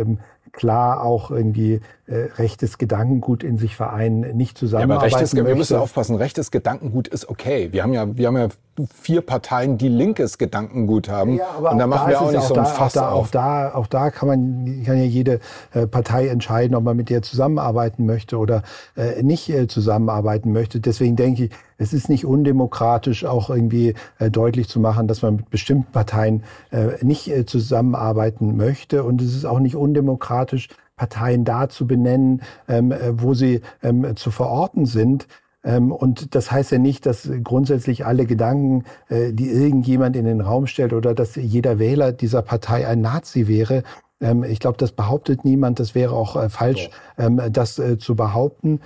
[0.52, 5.46] klar auch irgendwie äh, rechtes Gedankengut in sich vereinen, nicht zusammenarbeiten ja, aber rechtes, möchte.
[5.48, 7.68] Wir müssen aufpassen, rechtes Gedankengut ist okay.
[7.72, 8.48] Wir haben ja, wir haben ja
[8.86, 11.36] vier Parteien, die linkes Gedankengut haben.
[11.36, 13.26] Ja, aber und da machen wir auch nicht so ein Fass auch da, auf.
[13.26, 15.40] Auch da, auch da kann man, kann ja jede
[15.72, 18.62] äh, Partei entscheiden, ob man mit der zusammenarbeiten möchte oder
[18.96, 20.80] äh, nicht äh, zusammenarbeiten möchte.
[20.80, 25.36] Deswegen denke ich, es ist nicht undemokratisch, auch irgendwie äh, deutlich zu machen, dass man
[25.36, 29.04] mit bestimmten Parteien äh, nicht äh, zusammenarbeiten möchte.
[29.04, 30.68] Und es ist auch nicht undemokratisch,
[30.98, 35.26] Parteien da zu benennen, ähm, äh, wo sie ähm, zu verorten sind.
[35.64, 40.40] Ähm, und das heißt ja nicht, dass grundsätzlich alle Gedanken, äh, die irgendjemand in den
[40.40, 43.82] Raum stellt oder dass jeder Wähler dieser Partei ein Nazi wäre.
[44.20, 45.80] Ähm, ich glaube, das behauptet niemand.
[45.80, 48.80] Das wäre auch äh, falsch, ähm, das äh, zu behaupten.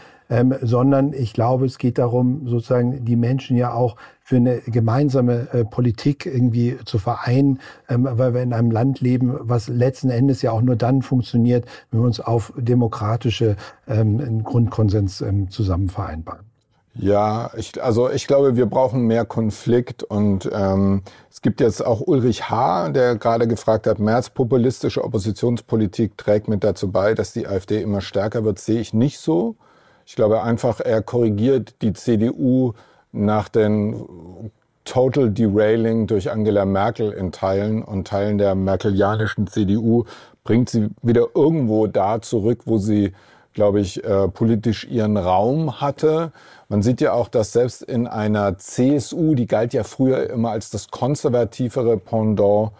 [0.62, 5.64] Sondern ich glaube, es geht darum, sozusagen die Menschen ja auch für eine gemeinsame äh,
[5.66, 7.58] Politik irgendwie zu vereinen,
[7.90, 11.66] ähm, weil wir in einem Land leben, was letzten Endes ja auch nur dann funktioniert,
[11.90, 13.56] wenn wir uns auf demokratische
[13.86, 16.51] ähm, Grundkonsens ähm, zusammen vereinbaren.
[16.94, 22.02] Ja, ich, also ich glaube, wir brauchen mehr Konflikt und ähm, es gibt jetzt auch
[22.02, 27.80] Ulrich H., der gerade gefragt hat, märzpopulistische Oppositionspolitik trägt mit dazu bei, dass die AfD
[27.80, 29.56] immer stärker wird, sehe ich nicht so.
[30.04, 32.74] Ich glaube einfach, er korrigiert die CDU
[33.10, 34.50] nach den
[34.84, 40.04] Total Derailing durch Angela Merkel in Teilen und Teilen der merkelianischen CDU
[40.44, 43.12] bringt sie wieder irgendwo da zurück, wo sie,
[43.54, 46.32] glaube ich, äh, politisch ihren Raum hatte.
[46.68, 50.70] Man sieht ja auch, dass selbst in einer CSU, die galt ja früher immer als
[50.70, 52.72] das konservativere Pendant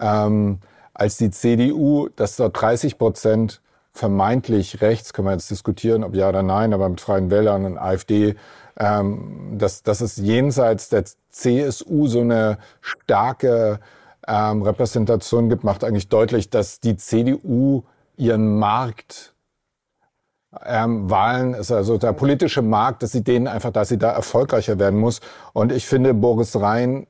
[0.00, 0.58] ähm,
[0.94, 3.60] als die CDU, dass dort 30 Prozent
[3.92, 7.78] vermeintlich rechts, können wir jetzt diskutieren, ob ja oder nein, aber mit Freien Wählern und
[7.78, 8.36] AfD,
[8.78, 13.80] ähm, dass, dass es jenseits der CSU so eine starke
[14.26, 17.84] ähm, Repräsentation gibt, macht eigentlich deutlich, dass die CDU
[18.16, 19.34] ihren Markt
[20.64, 24.78] ähm, Wahlen ist also der politische Markt, dass sie denen einfach, dass sie da erfolgreicher
[24.78, 25.20] werden muss.
[25.52, 27.06] Und ich finde, Boris Rhein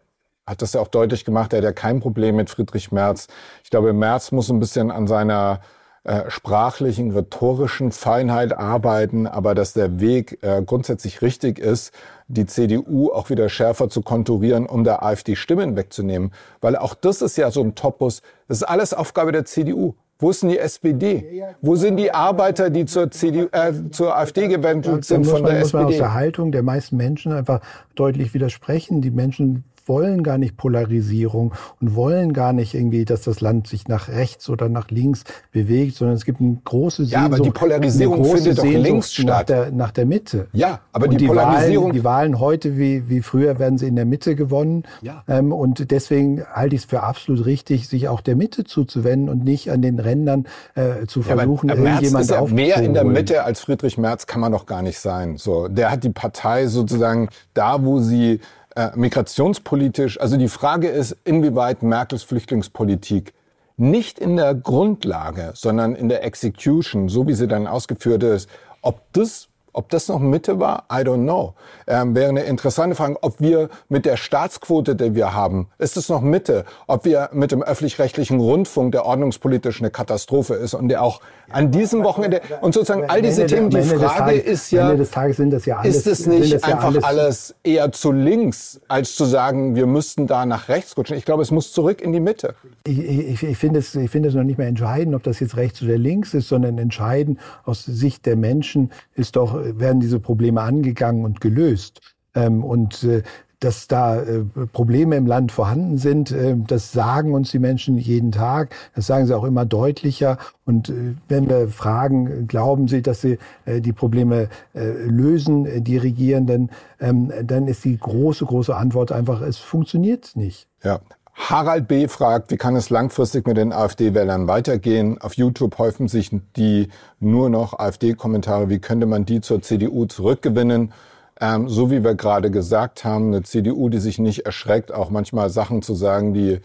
[0.46, 1.52] hat das ja auch deutlich gemacht.
[1.52, 3.26] Er hat ja kein Problem mit Friedrich Merz.
[3.64, 5.60] Ich glaube, Merz muss ein bisschen an seiner
[6.04, 11.92] äh, sprachlichen, rhetorischen Feinheit arbeiten, aber dass der Weg äh, grundsätzlich richtig ist,
[12.28, 16.32] die CDU auch wieder schärfer zu konturieren, um der AfD Stimmen wegzunehmen.
[16.60, 18.22] Weil auch das ist ja so ein Topos.
[18.46, 19.94] Das ist alles Aufgabe der CDU.
[20.18, 21.44] Wo ist denn die SPD?
[21.60, 25.60] Wo sind die Arbeiter, die zur, CDU, äh, zur AfD gewendet sind von der SPD?
[25.60, 27.60] muss man aus der Haltung der meisten Menschen einfach
[27.94, 29.02] deutlich widersprechen.
[29.02, 33.88] Die Menschen wollen gar nicht Polarisierung und wollen gar nicht irgendwie, dass das Land sich
[33.88, 37.12] nach rechts oder nach links bewegt, sondern es gibt eine große Sehnsucht.
[37.12, 39.26] Ja, aber die Polarisierung findet doch links statt.
[39.26, 40.48] Nach der, nach der Mitte.
[40.52, 41.86] Ja, aber die, die Polarisierung...
[41.86, 44.84] Wahlen, die Wahlen heute wie, wie früher werden sie in der Mitte gewonnen.
[45.02, 45.24] Ja.
[45.28, 49.44] Ähm, und deswegen halte ich es für absolut richtig, sich auch der Mitte zuzuwenden und
[49.44, 53.44] nicht an den Rändern äh, zu versuchen, ja, aber, irgendjemand ja Mehr in der Mitte
[53.44, 55.36] als Friedrich Merz kann man doch gar nicht sein.
[55.36, 58.40] So, der hat die Partei sozusagen da, wo sie
[58.76, 63.32] äh, migrationspolitisch, also die Frage ist, inwieweit Merkels Flüchtlingspolitik
[63.76, 68.48] nicht in der Grundlage, sondern in der Execution, so wie sie dann ausgeführt ist,
[68.82, 71.52] ob das ob das noch Mitte war, I don't know.
[71.86, 76.08] Ähm, wäre eine interessante Frage, ob wir mit der Staatsquote, die wir haben, ist es
[76.08, 76.64] noch Mitte?
[76.86, 81.20] Ob wir mit dem öffentlich-rechtlichen Rundfunk, der ordnungspolitisch eine Katastrophe ist und der auch
[81.50, 85.36] an diesem Wochenende und sozusagen all diese Themen, die Frage ist ja, Ende des Tages
[85.36, 89.26] sind das ja alles, ist es nicht einfach alles, alles eher zu links, als zu
[89.26, 91.18] sagen, wir müssten da nach rechts rutschen?
[91.18, 92.54] Ich glaube, es muss zurück in die Mitte.
[92.84, 95.56] Ich, ich, ich finde es, ich finde es noch nicht mehr entscheidend, ob das jetzt
[95.56, 100.60] rechts oder links ist, sondern entscheidend aus Sicht der Menschen ist doch werden diese Probleme
[100.60, 102.00] angegangen und gelöst.
[102.34, 103.22] Ähm, und äh,
[103.60, 108.30] dass da äh, Probleme im Land vorhanden sind, äh, das sagen uns die Menschen jeden
[108.30, 108.74] Tag.
[108.94, 110.36] Das sagen sie auch immer deutlicher.
[110.66, 110.92] Und
[111.28, 117.84] wenn wir fragen, glauben sie, dass sie die Probleme lösen, die Regierenden, ähm, dann ist
[117.84, 120.66] die große, große Antwort einfach, es funktioniert nicht.
[120.82, 121.00] Ja,
[121.38, 122.08] Harald B.
[122.08, 125.20] fragt, wie kann es langfristig mit den AfD-Wählern weitergehen?
[125.20, 126.88] Auf YouTube häufen sich die
[127.20, 128.70] nur noch AfD-Kommentare.
[128.70, 130.92] Wie könnte man die zur CDU zurückgewinnen?
[131.38, 135.50] Ähm, so wie wir gerade gesagt haben, eine CDU, die sich nicht erschreckt, auch manchmal
[135.50, 136.60] Sachen zu sagen, die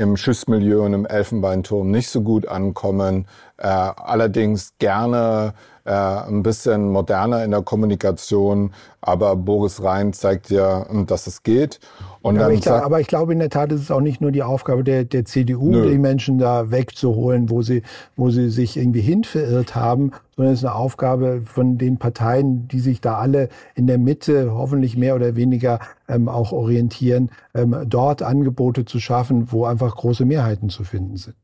[0.00, 3.26] im Schiffsmilieu und im Elfenbeinturm nicht so gut ankommen.
[3.58, 5.52] Äh, allerdings gerne
[5.84, 8.72] äh, ein bisschen moderner in der Kommunikation.
[9.02, 11.80] Aber Boris Rhein zeigt ja, dass es geht.
[12.22, 14.30] Und aber, ich glaub, aber ich glaube in der Tat ist es auch nicht nur
[14.30, 15.90] die Aufgabe der, der CDU, Nö.
[15.90, 17.82] die Menschen da wegzuholen, wo sie,
[18.16, 22.66] wo sie sich irgendwie hin verirrt haben, sondern es ist eine Aufgabe von den Parteien,
[22.66, 27.76] die sich da alle in der Mitte hoffentlich mehr oder weniger ähm, auch orientieren, ähm,
[27.86, 31.36] dort Angebote zu schaffen, wo einfach große Mehrheiten zu finden sind.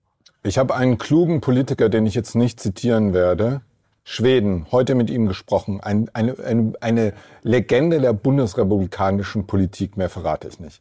[0.45, 3.61] Ich habe einen klugen Politiker, den ich jetzt nicht zitieren werde,
[4.03, 10.49] Schweden, heute mit ihm gesprochen, ein, eine, eine, eine Legende der bundesrepublikanischen Politik, mehr verrate
[10.49, 10.81] ich nicht,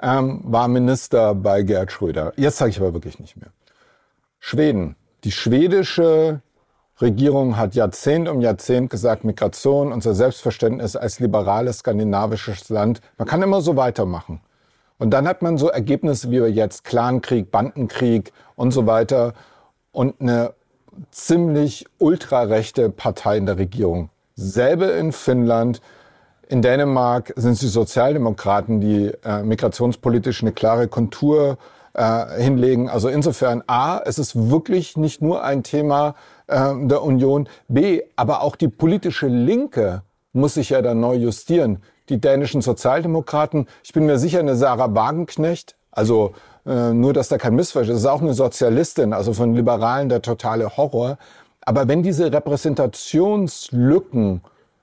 [0.00, 2.32] ähm, war Minister bei Gerd Schröder.
[2.36, 3.50] Jetzt sage ich aber wirklich nicht mehr.
[4.38, 4.96] Schweden.
[5.24, 6.40] Die schwedische
[7.00, 13.42] Regierung hat Jahrzehnt um Jahrzehnt gesagt, Migration, unser Selbstverständnis als liberales skandinavisches Land, man kann
[13.42, 14.40] immer so weitermachen.
[14.98, 19.32] Und dann hat man so Ergebnisse wie jetzt Clankrieg, Bandenkrieg und so weiter
[19.92, 20.52] und eine
[21.10, 24.10] ziemlich ultrarechte Partei in der Regierung.
[24.34, 25.80] Selbe in Finnland.
[26.48, 31.58] In Dänemark sind es die Sozialdemokraten, die äh, migrationspolitisch eine klare Kontur
[31.94, 32.88] äh, hinlegen.
[32.88, 36.14] Also insofern A, es ist wirklich nicht nur ein Thema
[36.46, 37.48] äh, der Union.
[37.68, 41.82] B, aber auch die politische Linke muss sich ja dann neu justieren.
[42.08, 46.32] Die dänischen Sozialdemokraten, ich bin mir sicher, eine Sarah Wagenknecht, also
[46.66, 50.22] äh, nur, dass da kein Missverständnis ist, ist auch eine Sozialistin, also von Liberalen der
[50.22, 51.18] totale Horror.
[51.62, 54.40] Aber wenn diese Repräsentationslücken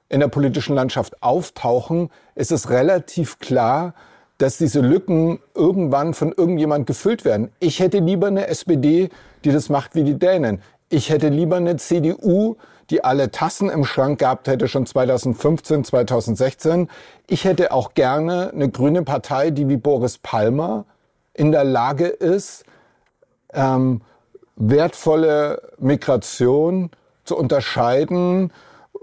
[0.09, 3.93] in der politischen Landschaft auftauchen, ist es relativ klar,
[4.37, 7.51] dass diese Lücken irgendwann von irgendjemand gefüllt werden.
[7.59, 9.09] Ich hätte lieber eine SPD,
[9.43, 10.61] die das macht wie die Dänen.
[10.89, 12.55] Ich hätte lieber eine CDU,
[12.89, 16.89] die alle Tassen im Schrank gehabt hätte, schon 2015, 2016.
[17.27, 20.85] Ich hätte auch gerne eine grüne Partei, die wie Boris Palmer
[21.33, 22.63] in der Lage ist,
[23.53, 24.01] ähm,
[24.55, 26.89] wertvolle Migration
[27.25, 28.51] zu unterscheiden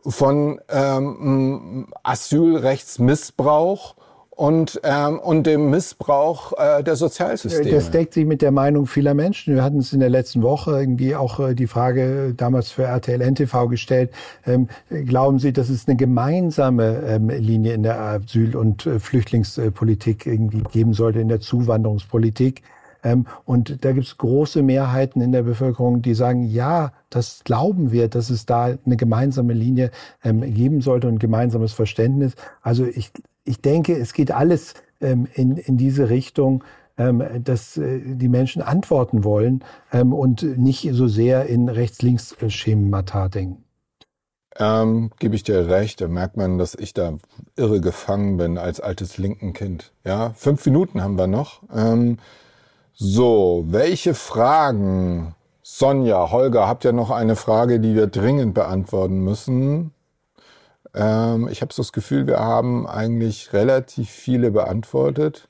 [0.06, 3.94] von ähm, Asylrechtsmissbrauch
[4.36, 7.70] und, ähm, und dem Missbrauch äh, der Sozialsysteme.
[7.70, 9.54] Das deckt sich mit der Meinung vieler Menschen.
[9.54, 13.20] Wir hatten es in der letzten Woche irgendwie auch äh, die Frage damals für RTL
[13.20, 14.10] NTV gestellt.
[14.46, 20.26] Ähm, glauben Sie, dass es eine gemeinsame ähm, Linie in der Asyl- und äh, Flüchtlingspolitik
[20.26, 22.62] irgendwie geben sollte, in der Zuwanderungspolitik?
[23.04, 27.92] Ähm, und da gibt es große Mehrheiten in der Bevölkerung, die sagen, ja, das glauben
[27.92, 29.90] wir, dass es da eine gemeinsame Linie
[30.24, 32.34] ähm, geben sollte und ein gemeinsames Verständnis.
[32.62, 33.12] Also ich,
[33.44, 36.64] ich denke, es geht alles ähm, in, in diese Richtung,
[36.96, 43.64] dass äh, die Menschen antworten wollen und nicht so sehr in Rechts-Links-Schemata denken.
[44.56, 47.14] Ähm, Gebe ich dir recht, da merkt man, dass ich da
[47.56, 49.92] irre gefangen bin als altes linken Kind.
[50.04, 51.62] Ja, fünf Minuten haben wir noch.
[51.74, 52.18] Ähm,
[52.96, 55.34] so, welche Fragen?
[55.62, 59.92] Sonja, Holger, habt ihr noch eine Frage, die wir dringend beantworten müssen?
[60.94, 65.48] Ähm, ich habe so das Gefühl, wir haben eigentlich relativ viele beantwortet.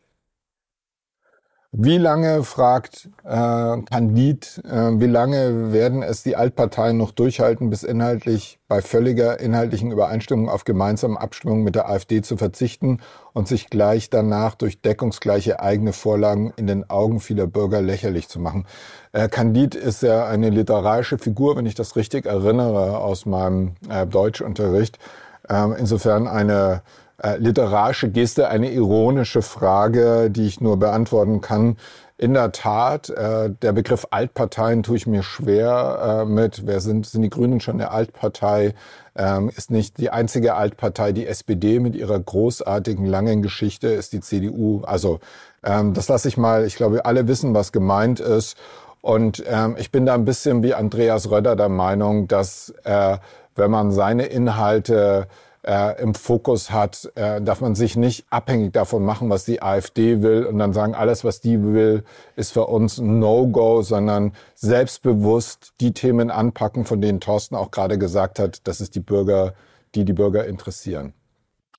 [1.77, 7.83] Wie lange, fragt äh, Candid, äh, wie lange werden es die Altparteien noch durchhalten, bis
[7.83, 13.01] inhaltlich bei völliger inhaltlichen Übereinstimmung auf gemeinsame Abstimmung mit der AfD zu verzichten
[13.33, 18.39] und sich gleich danach durch deckungsgleiche eigene Vorlagen in den Augen vieler Bürger lächerlich zu
[18.39, 18.67] machen?
[19.11, 24.07] Äh, Candid ist ja eine literarische Figur, wenn ich das richtig erinnere aus meinem äh,
[24.07, 25.01] Deutschunterricht.
[25.49, 26.83] Ähm, insofern eine
[27.25, 31.77] äh, literarische Geste, eine ironische Frage, die ich nur beantworten kann.
[32.19, 36.67] In der Tat, äh, der Begriff Altparteien tue ich mir schwer äh, mit.
[36.67, 38.75] Wer sind, sind die Grünen schon eine Altpartei?
[39.17, 44.21] Ähm, ist nicht die einzige Altpartei die SPD mit ihrer großartigen langen Geschichte, ist die
[44.21, 44.83] CDU.
[44.83, 45.21] Also
[45.65, 46.67] ähm, das lasse ich mal.
[46.67, 48.57] Ich glaube, alle wissen, was gemeint ist.
[49.01, 53.17] Und ähm, ich bin da ein bisschen wie Andreas Röder der Meinung, dass äh,
[53.57, 55.27] wenn man seine Inhalte
[55.67, 60.23] äh, im Fokus hat, äh, darf man sich nicht abhängig davon machen, was die AfD
[60.23, 62.05] will und dann sagen, alles, was die will,
[62.37, 67.99] ist für uns ein No-Go, sondern selbstbewusst die Themen anpacken, von denen Thorsten auch gerade
[67.99, 69.55] gesagt hat, dass es die Bürger,
[69.95, 71.15] die die Bürger interessieren.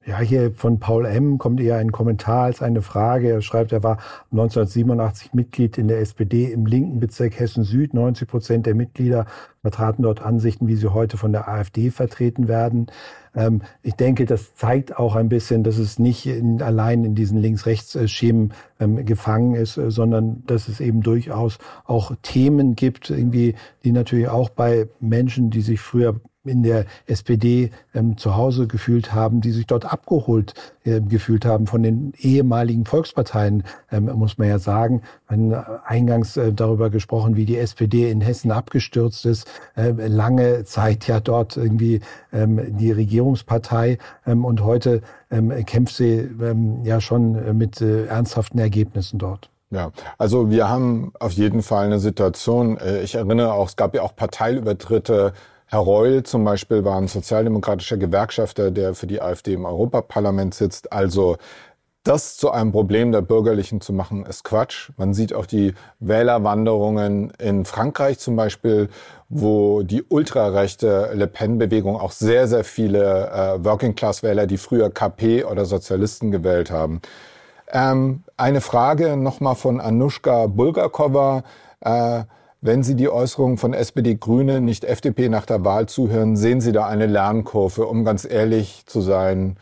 [0.07, 1.39] Ja, hier von Paul M.
[1.39, 3.31] kommt eher ein Kommentar als eine Frage.
[3.31, 3.97] Er schreibt, er war
[4.31, 7.95] 1987 Mitglied in der SPD im linken Bezirk Hessen Süd.
[7.95, 9.25] 90 Prozent der Mitglieder
[9.63, 12.85] vertraten dort Ansichten, wie sie heute von der AfD vertreten werden.
[13.33, 17.39] Ähm, ich denke, das zeigt auch ein bisschen, dass es nicht in, allein in diesen
[17.39, 23.91] Links-Rechts-Schemen ähm, gefangen ist, äh, sondern dass es eben durchaus auch Themen gibt, irgendwie, die
[23.91, 29.41] natürlich auch bei Menschen, die sich früher in der SPD ähm, zu Hause gefühlt haben,
[29.41, 30.53] die sich dort abgeholt
[30.85, 35.01] äh, gefühlt haben von den ehemaligen Volksparteien, ähm, muss man ja sagen.
[35.29, 40.63] Man äh, eingangs äh, darüber gesprochen, wie die SPD in Hessen abgestürzt ist, äh, lange
[40.63, 47.01] Zeit ja dort irgendwie ähm, die Regierungspartei ähm, und heute ähm, kämpft sie ähm, ja
[47.01, 49.49] schon äh, mit äh, ernsthaften Ergebnissen dort.
[49.71, 54.03] Ja, also wir haben auf jeden Fall eine Situation, ich erinnere auch, es gab ja
[54.03, 55.33] auch Parteiübertritte
[55.67, 60.91] Herr Reul zum Beispiel war ein sozialdemokratischer Gewerkschafter, der für die AfD im Europaparlament sitzt.
[60.91, 61.37] Also
[62.05, 64.91] das zu einem Problem der Bürgerlichen zu machen, ist Quatsch.
[64.95, 68.89] Man sieht auch die Wählerwanderungen in Frankreich zum Beispiel,
[69.27, 75.65] wo die ultrarechte Le Pen-Bewegung auch sehr, sehr viele äh, Working-Class-Wähler, die früher KP oder
[75.65, 77.01] Sozialisten gewählt haben.
[77.71, 81.43] Ähm, eine Frage nochmal von Anushka Bulgakova.
[81.81, 82.25] Äh,
[82.61, 86.71] wenn Sie die Äußerungen von SPD, Grüne, nicht FDP nach der Wahl zuhören, sehen Sie
[86.71, 89.57] da eine Lernkurve, um ganz ehrlich zu sein.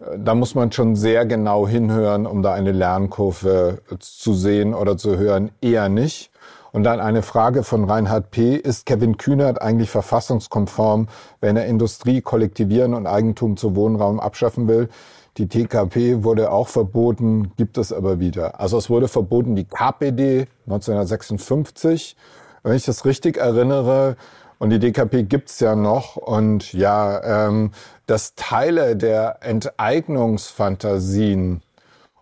[0.00, 4.96] Äh, da muss man schon sehr genau hinhören, um da eine Lernkurve zu sehen oder
[4.96, 5.50] zu hören.
[5.60, 6.30] Eher nicht.
[6.72, 8.56] Und dann eine Frage von Reinhard P.
[8.56, 11.06] Ist Kevin Kühnert eigentlich verfassungskonform,
[11.40, 14.88] wenn er Industrie kollektivieren und Eigentum zu Wohnraum abschaffen will?
[15.36, 18.60] Die TKP wurde auch verboten, gibt es aber wieder.
[18.60, 22.16] Also es wurde verboten die KPD 1956,
[22.62, 24.14] wenn ich das richtig erinnere.
[24.58, 26.14] Und die DKP gibt's ja noch.
[26.16, 27.72] Und ja, ähm,
[28.06, 31.62] dass Teile der Enteignungsfantasien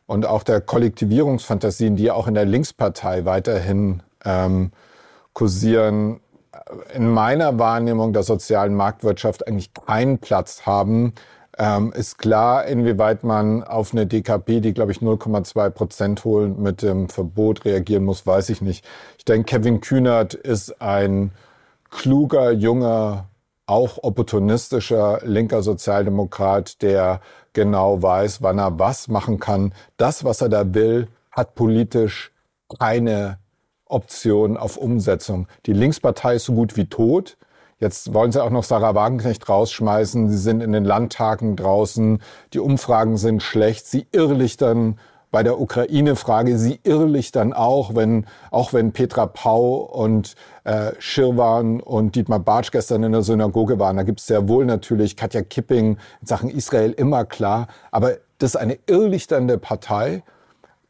[0.06, 4.72] und auch der Kollektivierungsfantasien, die auch in der Linkspartei weiterhin ähm,
[5.34, 6.20] kursieren,
[6.94, 11.14] in meiner Wahrnehmung der sozialen Marktwirtschaft eigentlich keinen Platz haben,
[11.59, 16.82] ähm, ist klar, inwieweit man auf eine DKP, die glaube ich 0,2 Prozent holen, mit
[16.82, 18.84] dem Verbot reagieren muss, weiß ich nicht.
[19.18, 21.32] Ich denke, Kevin Kühnert ist ein
[21.90, 23.28] kluger, junger,
[23.66, 27.20] auch opportunistischer linker Sozialdemokrat, der
[27.53, 29.74] genau weiß, wann er was machen kann.
[29.96, 32.32] Das, was er da will, hat politisch
[32.78, 33.38] keine
[33.84, 35.46] Option auf Umsetzung.
[35.66, 37.36] Die Linkspartei ist so gut wie tot.
[37.83, 40.30] Jetzt wollen sie auch noch Sarah Wagenknecht rausschmeißen.
[40.30, 42.22] Sie sind in den Landtagen draußen.
[42.53, 43.89] Die Umfragen sind schlecht.
[43.89, 45.01] Sie irrlichtern
[45.33, 46.59] bei der Ukraine-Frage.
[46.59, 53.03] Sie irrlichtern auch, wenn, auch wenn Petra Pau und äh, Schirwan und Dietmar Bartsch gestern
[53.03, 53.97] in der Synagoge waren.
[53.97, 57.66] Da gibt es sehr wohl natürlich Katja Kipping in Sachen Israel immer klar.
[57.91, 60.22] Aber das ist eine irrlichternde Partei.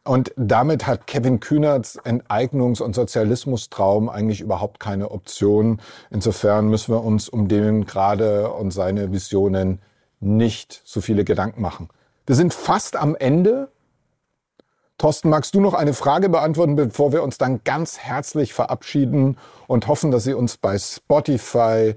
[0.04, 5.80] Und damit hat Kevin Kühnerts Enteignungs- und Sozialismustraum eigentlich überhaupt keine Option.
[6.10, 9.80] Insofern müssen wir uns um den gerade und seine Visionen
[10.18, 11.88] nicht so viele Gedanken machen.
[12.26, 13.68] Wir sind fast am Ende.
[14.98, 19.36] Thorsten, magst du noch eine Frage beantworten, bevor wir uns dann ganz herzlich verabschieden
[19.66, 21.94] und hoffen, dass Sie uns bei Spotify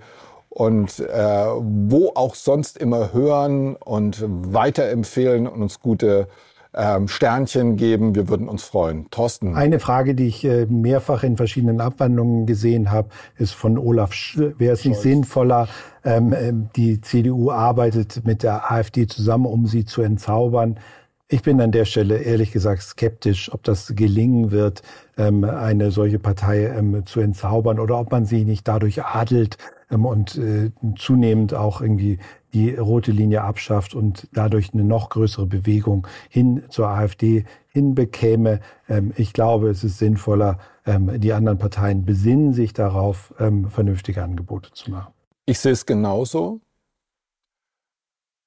[0.49, 6.27] und äh, wo auch sonst immer hören und weiterempfehlen und uns gute
[6.75, 8.15] ähm, Sternchen geben.
[8.15, 9.09] Wir würden uns freuen.
[9.09, 9.55] Thorsten.
[9.55, 14.11] Eine Frage, die ich äh, mehrfach in verschiedenen Abwandlungen gesehen habe, ist von Olaf.
[14.35, 15.67] Wäre es nicht sinnvoller,
[16.03, 20.79] ähm, ähm, die CDU arbeitet mit der AfD zusammen, um sie zu entzaubern?
[21.27, 24.83] Ich bin an der Stelle ehrlich gesagt skeptisch, ob das gelingen wird,
[25.17, 29.57] ähm, eine solche Partei ähm, zu entzaubern oder ob man sie nicht dadurch adelt
[29.89, 32.19] und äh, zunehmend auch irgendwie
[32.53, 38.61] die rote Linie abschafft und dadurch eine noch größere Bewegung hin zur AfD hinbekäme.
[38.87, 44.23] Ähm, ich glaube, es ist sinnvoller, ähm, die anderen Parteien besinnen sich darauf, ähm, vernünftige
[44.23, 45.13] Angebote zu machen.
[45.45, 46.61] Ich sehe es genauso.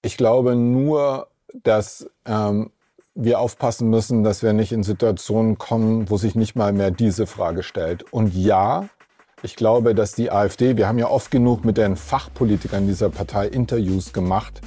[0.03, 1.29] Ich glaube nur,
[1.63, 2.71] dass ähm,
[3.15, 7.27] wir aufpassen müssen, dass wir nicht in Situationen kommen, wo sich nicht mal mehr diese
[7.27, 8.13] Frage stellt.
[8.13, 8.89] Und ja,
[9.43, 13.47] ich glaube, dass die AfD, wir haben ja oft genug mit den Fachpolitikern dieser Partei
[13.47, 14.61] Interviews gemacht.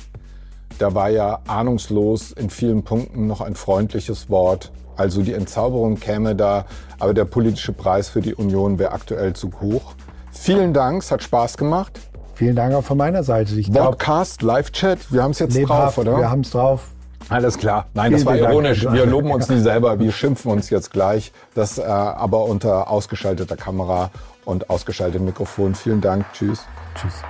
[0.80, 4.72] Da war ja ahnungslos in vielen Punkten noch ein freundliches Wort.
[4.95, 6.65] Also die Entzauberung käme da,
[6.99, 9.93] aber der politische Preis für die Union wäre aktuell zu hoch.
[10.32, 11.99] Vielen Dank, es hat Spaß gemacht.
[12.36, 13.53] Vielen Dank auch von meiner Seite.
[13.55, 16.17] Ich Podcast, Live-Chat, wir haben es jetzt lebhaft, drauf, oder?
[16.17, 16.88] Wir haben es drauf.
[17.30, 17.88] Alles klar.
[17.93, 18.86] Nein, das war ironisch.
[18.91, 21.32] Wir loben uns nicht selber, wir schimpfen uns jetzt gleich.
[21.53, 24.11] Das äh, aber unter ausgeschalteter Kamera
[24.52, 25.74] und ausgeschaltetem Mikrofon.
[25.74, 26.26] Vielen Dank.
[26.34, 26.66] Tschüss.
[26.95, 27.24] Tschüss.